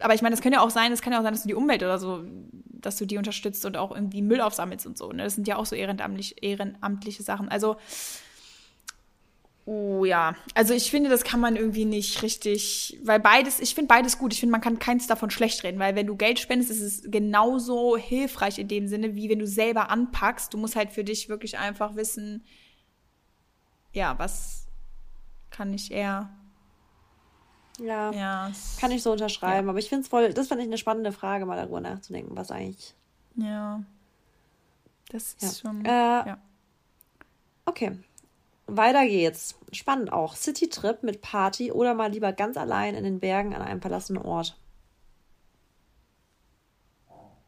[0.00, 1.48] aber ich meine, das könnte ja auch sein, es kann ja auch sein, dass du
[1.48, 2.24] die Umwelt oder so,
[2.66, 5.12] dass du die unterstützt und auch irgendwie Müll aufsammelst und so.
[5.12, 5.24] Ne?
[5.24, 7.48] Das sind ja auch so ehrenamtlich, ehrenamtliche Sachen.
[7.48, 7.76] Also,
[9.64, 10.34] oh ja.
[10.54, 14.32] Also ich finde, das kann man irgendwie nicht richtig, weil beides, ich finde beides gut.
[14.32, 17.10] Ich finde, man kann keins davon schlecht reden, weil wenn du Geld spendest, ist es
[17.10, 20.54] genauso hilfreich in dem Sinne, wie wenn du selber anpackst.
[20.54, 22.44] Du musst halt für dich wirklich einfach wissen,
[23.92, 24.66] ja, was
[25.50, 26.30] kann ich eher
[27.80, 29.66] ja, ja kann ich so unterschreiben.
[29.66, 29.70] Ja.
[29.70, 32.50] Aber ich finde es voll, das fand ich eine spannende Frage, mal darüber nachzudenken, was
[32.50, 32.94] eigentlich.
[33.36, 33.82] Ja.
[35.10, 35.70] Das ist ja.
[35.70, 35.84] schon.
[35.84, 36.38] Äh, ja.
[37.64, 37.98] Okay.
[38.66, 39.58] Weiter geht's.
[39.72, 40.36] Spannend auch.
[40.36, 44.58] City-Trip mit Party oder mal lieber ganz allein in den Bergen an einem verlassenen Ort.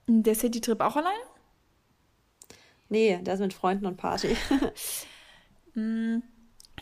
[0.06, 1.18] Der City-Trip auch alleine?
[2.88, 4.36] Nee, der ist mit Freunden und Party.
[5.74, 6.24] Mm,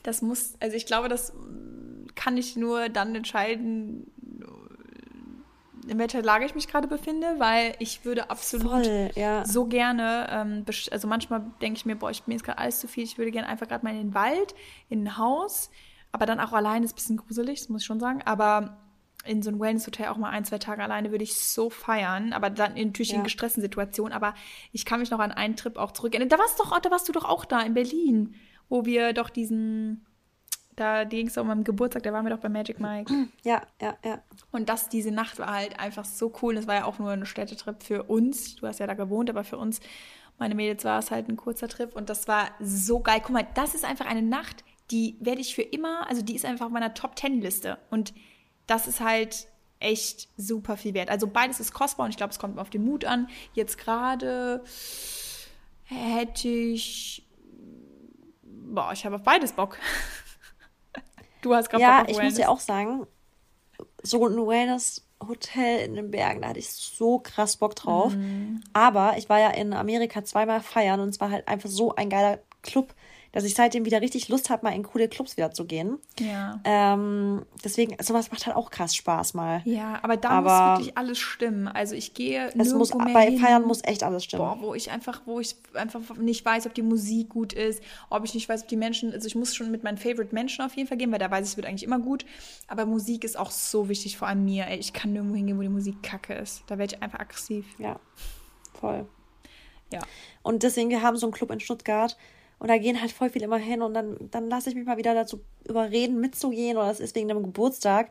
[0.03, 1.35] das muss, also ich glaube, das
[2.19, 4.11] kann ich nur dann entscheiden,
[5.87, 9.45] in welcher Lage ich mich gerade befinde, weil ich würde absolut Voll, ja.
[9.47, 12.89] so gerne, ähm, also manchmal denke ich mir, boah, ich, mir ist gerade alles zu
[12.89, 14.55] viel, ich würde gerne einfach gerade mal in den Wald,
[14.89, 15.71] in ein Haus,
[16.11, 18.79] aber dann auch allein ist ein bisschen gruselig, das muss ich schon sagen, aber
[19.25, 22.51] in so ein Wellness-Hotel auch mal ein, zwei Tage alleine würde ich so feiern, aber
[22.51, 23.19] dann natürlich ja.
[23.19, 24.35] in gestressten Situationen, aber
[24.73, 27.13] ich kann mich noch an einen Trip auch zurück Da warst, doch, da warst du
[27.13, 28.35] doch auch da in Berlin,
[28.69, 30.05] wo wir doch diesen
[30.79, 33.13] da ging es um meinen Geburtstag, da waren wir doch bei Magic Mike.
[33.45, 34.23] Ja, ja, ja.
[34.53, 36.55] Und das, diese Nacht war halt einfach so cool.
[36.55, 38.57] Das war ja auch nur ein Städtetrip für uns.
[38.57, 39.81] Du hast ja da gewohnt, aber für uns,
[40.39, 41.95] meine Mädels, war es halt ein kurzer Trip.
[41.97, 43.21] Und das war so geil.
[43.23, 46.45] Guck mal, das ist einfach eine Nacht, die werde ich für immer, also die ist
[46.45, 47.79] einfach auf meiner Top-Ten-Liste.
[47.91, 48.15] Und
[48.67, 49.49] das ist halt
[49.81, 51.11] echt super viel wert.
[51.11, 53.29] Also beides ist kostbar und ich glaube, es kommt auf den Mut an.
[53.55, 54.63] Jetzt gerade
[55.85, 57.25] hätte ich.
[58.43, 59.79] Boah, ich habe auf beides Bock.
[61.43, 63.07] du hast gerade Ja, ich muss dir auch sagen,
[64.03, 68.15] so ein Wellness-Hotel in den Bergen, da hatte ich so krass Bock drauf.
[68.15, 68.63] Mhm.
[68.73, 72.11] Aber ich war ja in Amerika zweimal feiern und es war halt einfach so ein
[72.11, 72.95] geiler Club
[73.33, 75.99] dass ich seitdem wieder richtig Lust habe, mal in coole Clubs wieder zu gehen.
[76.19, 76.61] Ja.
[76.65, 79.63] Ähm, deswegen, sowas macht halt auch krass Spaß mal.
[79.65, 81.69] Ja, aber da aber muss wirklich alles stimmen.
[81.69, 84.45] Also ich gehe es muss Bei hin, Feiern muss echt alles stimmen.
[84.45, 88.25] Boah, wo ich einfach, wo ich einfach nicht weiß, ob die Musik gut ist, ob
[88.25, 90.75] ich nicht weiß, ob die Menschen, also ich muss schon mit meinen Favorite Menschen auf
[90.75, 92.25] jeden Fall gehen, weil da weiß ich, es wird eigentlich immer gut.
[92.67, 94.67] Aber Musik ist auch so wichtig, vor allem mir.
[94.67, 96.63] Ey, ich kann nirgendwo hingehen, wo die Musik kacke ist.
[96.67, 97.67] Da werde ich einfach aggressiv.
[97.79, 98.01] Ja,
[98.73, 99.07] voll.
[99.93, 100.01] Ja.
[100.43, 102.17] Und deswegen, wir haben so einen Club in Stuttgart,
[102.59, 104.97] und da gehen halt voll viel immer hin und dann, dann lasse ich mich mal
[104.97, 108.11] wieder dazu überreden, mitzugehen oder es ist wegen dem Geburtstag.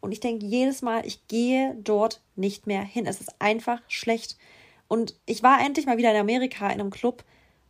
[0.00, 3.06] Und ich denke jedes Mal, ich gehe dort nicht mehr hin.
[3.06, 4.36] Es ist einfach schlecht.
[4.88, 7.24] Und ich war endlich mal wieder in Amerika in einem Club.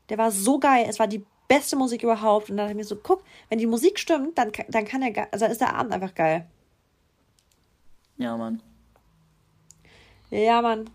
[0.09, 0.87] Der war so geil.
[0.89, 2.51] Es war die beste Musik überhaupt.
[2.51, 5.33] Und dann dachte ich mir so, guck, wenn die Musik stimmt, dann, dann kann der,
[5.33, 6.47] also ist der Abend einfach geil.
[8.19, 8.61] Ja, Mann.
[10.31, 10.91] Ja, Mann.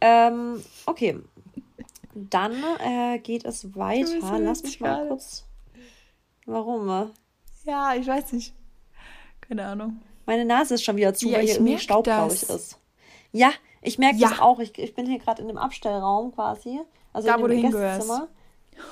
[0.00, 1.18] Ähm, okay.
[2.14, 4.38] Dann äh, geht es weiter.
[4.38, 5.46] Lass mich mal kurz.
[6.46, 7.12] Warum?
[7.64, 8.52] Ja, ich weiß nicht.
[9.40, 10.00] Keine Ahnung.
[10.26, 12.78] Meine Nase ist schon wieder zu, ja, weil hier irgendwie Staub, glaube ich, ist.
[13.32, 13.52] Ja,
[13.82, 14.30] ich merke ja.
[14.30, 14.58] das auch.
[14.58, 16.80] Ich, ich bin hier gerade in dem Abstellraum quasi.
[17.12, 18.28] Also da, in dem wo Gästezimmer.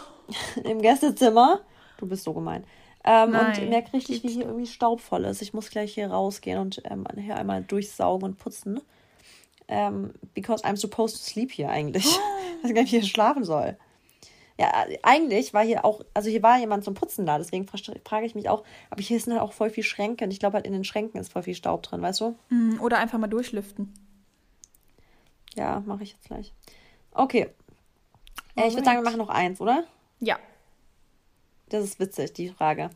[0.64, 1.60] Im Gästezimmer.
[1.98, 2.64] Du bist so gemein.
[3.04, 5.42] Ähm, und merke richtig, wie hier irgendwie Staub voll ist.
[5.42, 8.80] Ich muss gleich hier rausgehen und ähm, hier einmal durchsaugen und putzen
[9.68, 12.06] ähm, because I'm supposed to sleep hier eigentlich.
[12.58, 13.76] Ich weiß gar nicht, wie ich schlafen soll.
[14.60, 14.72] Ja,
[15.04, 18.48] eigentlich war hier auch, also hier war jemand zum Putzen da, deswegen frage ich mich
[18.48, 20.82] auch, aber hier sind halt auch voll viel Schränke und ich glaube halt in den
[20.82, 22.36] Schränken ist voll viel Staub drin, weißt du?
[22.48, 23.94] Mm, oder einfach mal durchlüften.
[25.54, 26.52] Ja, mache ich jetzt gleich.
[27.12, 27.50] Okay.
[28.56, 29.84] Äh, ich würde sagen, wir machen noch eins, oder?
[30.18, 30.38] Ja.
[31.68, 32.90] Das ist witzig, die Frage.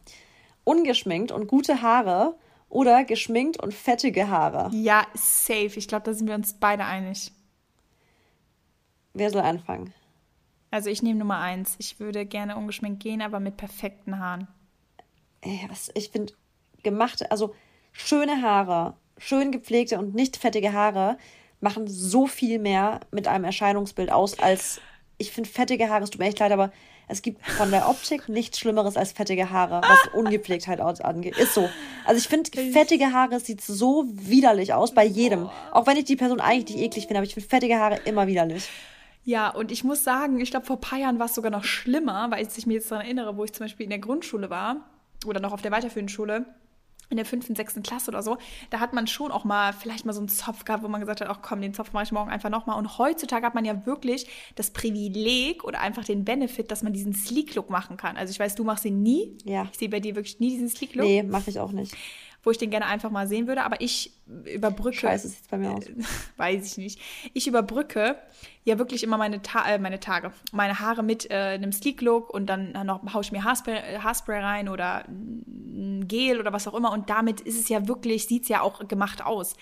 [0.65, 2.35] Ungeschminkt und gute Haare
[2.69, 4.71] oder geschminkt und fettige Haare?
[4.75, 5.73] Ja, safe.
[5.77, 7.31] Ich glaube, da sind wir uns beide einig.
[9.15, 9.93] Wer soll anfangen?
[10.71, 11.77] Also ich nehme Nummer eins.
[11.79, 14.49] Ich würde gerne ungeschminkt gehen, aber mit perfekten Haaren.
[15.43, 16.33] Ey, was, ich finde
[16.83, 17.55] gemachte, also
[17.93, 21.19] schöne Haare, schön gepflegte und nicht fettige Haare
[21.61, 24.81] machen so viel mehr mit einem Erscheinungsbild aus, als
[25.19, 26.73] ich finde fettige Haare, es tut mir echt leid, aber
[27.07, 31.37] es gibt von der Optik nichts Schlimmeres als fettige Haare, was Ungepflegtheit angeht.
[31.37, 31.69] Ist so.
[32.05, 35.51] Also ich finde, fettige Haare sieht so widerlich aus bei jedem.
[35.71, 38.27] Auch wenn ich die Person eigentlich nicht eklig finde, aber ich finde fettige Haare immer
[38.27, 38.69] widerlich.
[39.25, 41.65] Ja, und ich muss sagen, ich glaube, vor ein paar Jahren war es sogar noch
[41.65, 44.89] schlimmer, weil ich mich jetzt daran erinnere, wo ich zum Beispiel in der Grundschule war
[45.27, 46.47] oder noch auf der weiterführenden Schule
[47.13, 48.39] in der fünften, sechsten Klasse oder so,
[48.71, 51.21] da hat man schon auch mal vielleicht mal so einen Zopf gehabt, wo man gesagt
[51.21, 52.79] hat, ach komm, den Zopf mache ich morgen einfach nochmal.
[52.79, 57.13] Und heutzutage hat man ja wirklich das Privileg oder einfach den Benefit, dass man diesen
[57.13, 58.17] Sleek-Look machen kann.
[58.17, 59.37] Also ich weiß, du machst ihn nie.
[59.45, 59.69] Ja.
[59.71, 61.07] Ich sehe bei dir wirklich nie diesen Sleek-Look.
[61.07, 61.95] Nee, mache ich auch nicht
[62.43, 63.65] wo ich den gerne einfach mal sehen würde.
[63.65, 64.13] Aber ich
[64.45, 64.97] überbrücke.
[64.97, 65.85] Scheiße, sieht bei mir aus.
[66.37, 67.01] weiß ich nicht.
[67.35, 68.17] Ich überbrücke
[68.65, 72.47] ja wirklich immer meine, Ta äh, meine Tage, meine Haare mit äh, einem Sleek-Look und
[72.47, 76.93] dann noch haue ich mir Haarspray, Haarspray rein oder ein Gel oder was auch immer.
[76.93, 79.55] Und damit ist es ja wirklich, sieht es ja auch gemacht aus.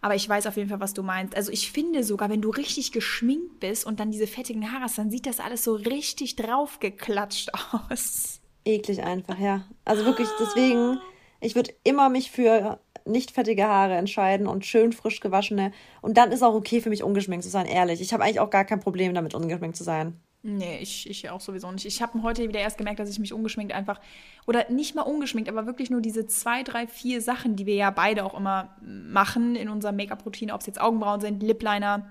[0.00, 1.34] Aber ich weiß auf jeden Fall, was du meinst.
[1.34, 4.98] Also ich finde sogar, wenn du richtig geschminkt bist und dann diese fettigen Haare hast,
[4.98, 7.50] dann sieht das alles so richtig draufgeklatscht
[7.88, 8.40] aus.
[8.66, 9.66] Eklig einfach, ja.
[9.84, 10.98] Also wirklich, deswegen
[11.44, 15.72] ich würde immer mich für nicht fettige Haare entscheiden und schön frisch gewaschene.
[16.00, 18.00] Und dann ist auch okay für mich, ungeschminkt zu sein, ehrlich.
[18.00, 20.18] Ich habe eigentlich auch gar kein Problem damit, ungeschminkt zu sein.
[20.42, 21.86] Nee, ich, ich auch sowieso nicht.
[21.86, 24.00] Ich habe heute wieder erst gemerkt, dass ich mich ungeschminkt einfach,
[24.46, 27.90] oder nicht mal ungeschminkt, aber wirklich nur diese zwei, drei, vier Sachen, die wir ja
[27.90, 32.10] beide auch immer machen in unserer Make-up-Routine, ob es jetzt Augenbrauen sind, Lip-Liner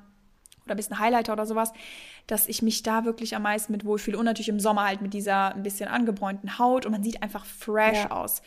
[0.66, 1.74] oder ein bisschen Highlighter oder sowas,
[2.26, 4.18] dass ich mich da wirklich am meisten mit wohlfühle.
[4.18, 7.46] Und natürlich im Sommer halt mit dieser ein bisschen angebräunten Haut und man sieht einfach
[7.46, 8.12] fresh ja.
[8.12, 8.42] aus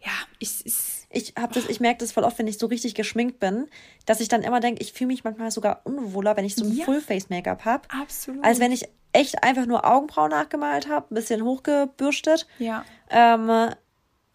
[0.00, 0.76] ja, ich, ich,
[1.10, 3.68] ich habe das, ich merke das voll oft, wenn ich so richtig geschminkt bin,
[4.06, 6.72] dass ich dann immer denke, ich fühle mich manchmal sogar unwohler, wenn ich so ein
[6.72, 7.88] ja, Full-Face-Make-up habe.
[7.90, 8.44] Absolut.
[8.44, 12.46] Als wenn ich echt einfach nur Augenbrauen nachgemalt habe, ein bisschen hochgebürstet.
[12.58, 12.84] Ja.
[13.10, 13.70] Ähm,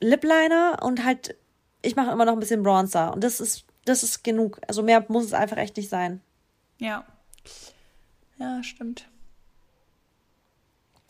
[0.01, 1.35] Lip-Liner und halt,
[1.81, 3.13] ich mache immer noch ein bisschen Bronzer.
[3.13, 4.59] Und das ist, das ist genug.
[4.67, 6.21] Also mehr muss es einfach echt nicht sein.
[6.79, 7.05] Ja.
[8.37, 9.07] Ja, stimmt.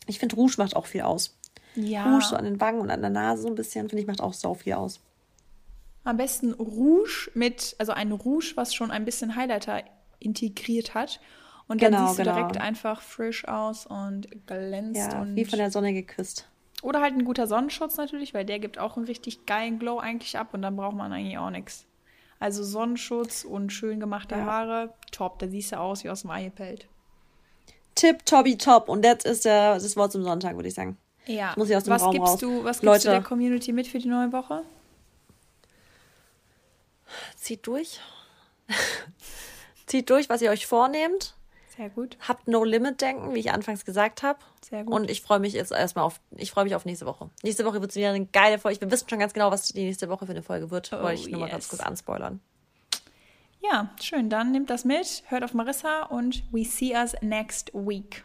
[0.06, 1.38] Ich finde, Rouge macht auch viel aus.
[1.76, 2.12] Ja.
[2.12, 4.22] Rouge so an den Wangen und an der Nase so ein bisschen, finde ich, macht
[4.22, 5.00] auch sau viel aus.
[6.04, 9.84] Am besten Rouge mit, also ein Rouge, was schon ein bisschen Highlighter
[10.20, 11.20] integriert hat.
[11.68, 12.36] Und dann genau, siehst du genau.
[12.36, 15.00] direkt einfach frisch aus und glänzt.
[15.00, 16.50] Ja, und wie von der Sonne geküsst.
[16.82, 20.38] Oder halt ein guter Sonnenschutz natürlich, weil der gibt auch einen richtig geilen Glow eigentlich
[20.38, 21.86] ab und dann braucht man eigentlich auch nichts.
[22.40, 24.44] Also Sonnenschutz und schön gemachte ja.
[24.44, 25.40] Haare, top.
[25.40, 26.88] Da siehst du aus wie aus dem Ei gepellt.
[27.96, 28.90] Tip, Tobby, top.
[28.90, 30.98] Und das ist der, das Wort zum Sonntag, würde ich sagen.
[31.26, 31.54] Ja.
[31.58, 32.40] Muss ich aus dem was Raum gibst raus.
[32.40, 34.64] Du, was gibst du der Community mit für die neue Woche?
[37.36, 38.00] Zieht durch.
[39.86, 41.36] Zieht durch, was ihr euch vornehmt.
[41.76, 42.18] Sehr gut.
[42.28, 44.40] Habt No Limit denken, wie ich anfangs gesagt habe.
[44.62, 44.94] Sehr gut.
[44.94, 47.30] Und ich freue mich jetzt erstmal auf, ich freue mich auf nächste Woche.
[47.42, 48.82] Nächste Woche wird es wieder eine geile Folge.
[48.82, 50.92] Wir wissen schon ganz genau, was die nächste Woche für eine Folge wird.
[50.94, 51.48] Oh, Wollte ich nur yes.
[51.48, 52.40] mal ganz kurz anspoilern.
[53.62, 54.30] Ja, schön.
[54.30, 58.24] Dann nehmt das mit, hört auf Marissa und we see us next week.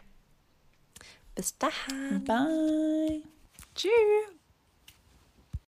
[1.39, 2.25] Bis dahin.
[2.25, 3.23] Bye.
[3.73, 4.38] Tschüss.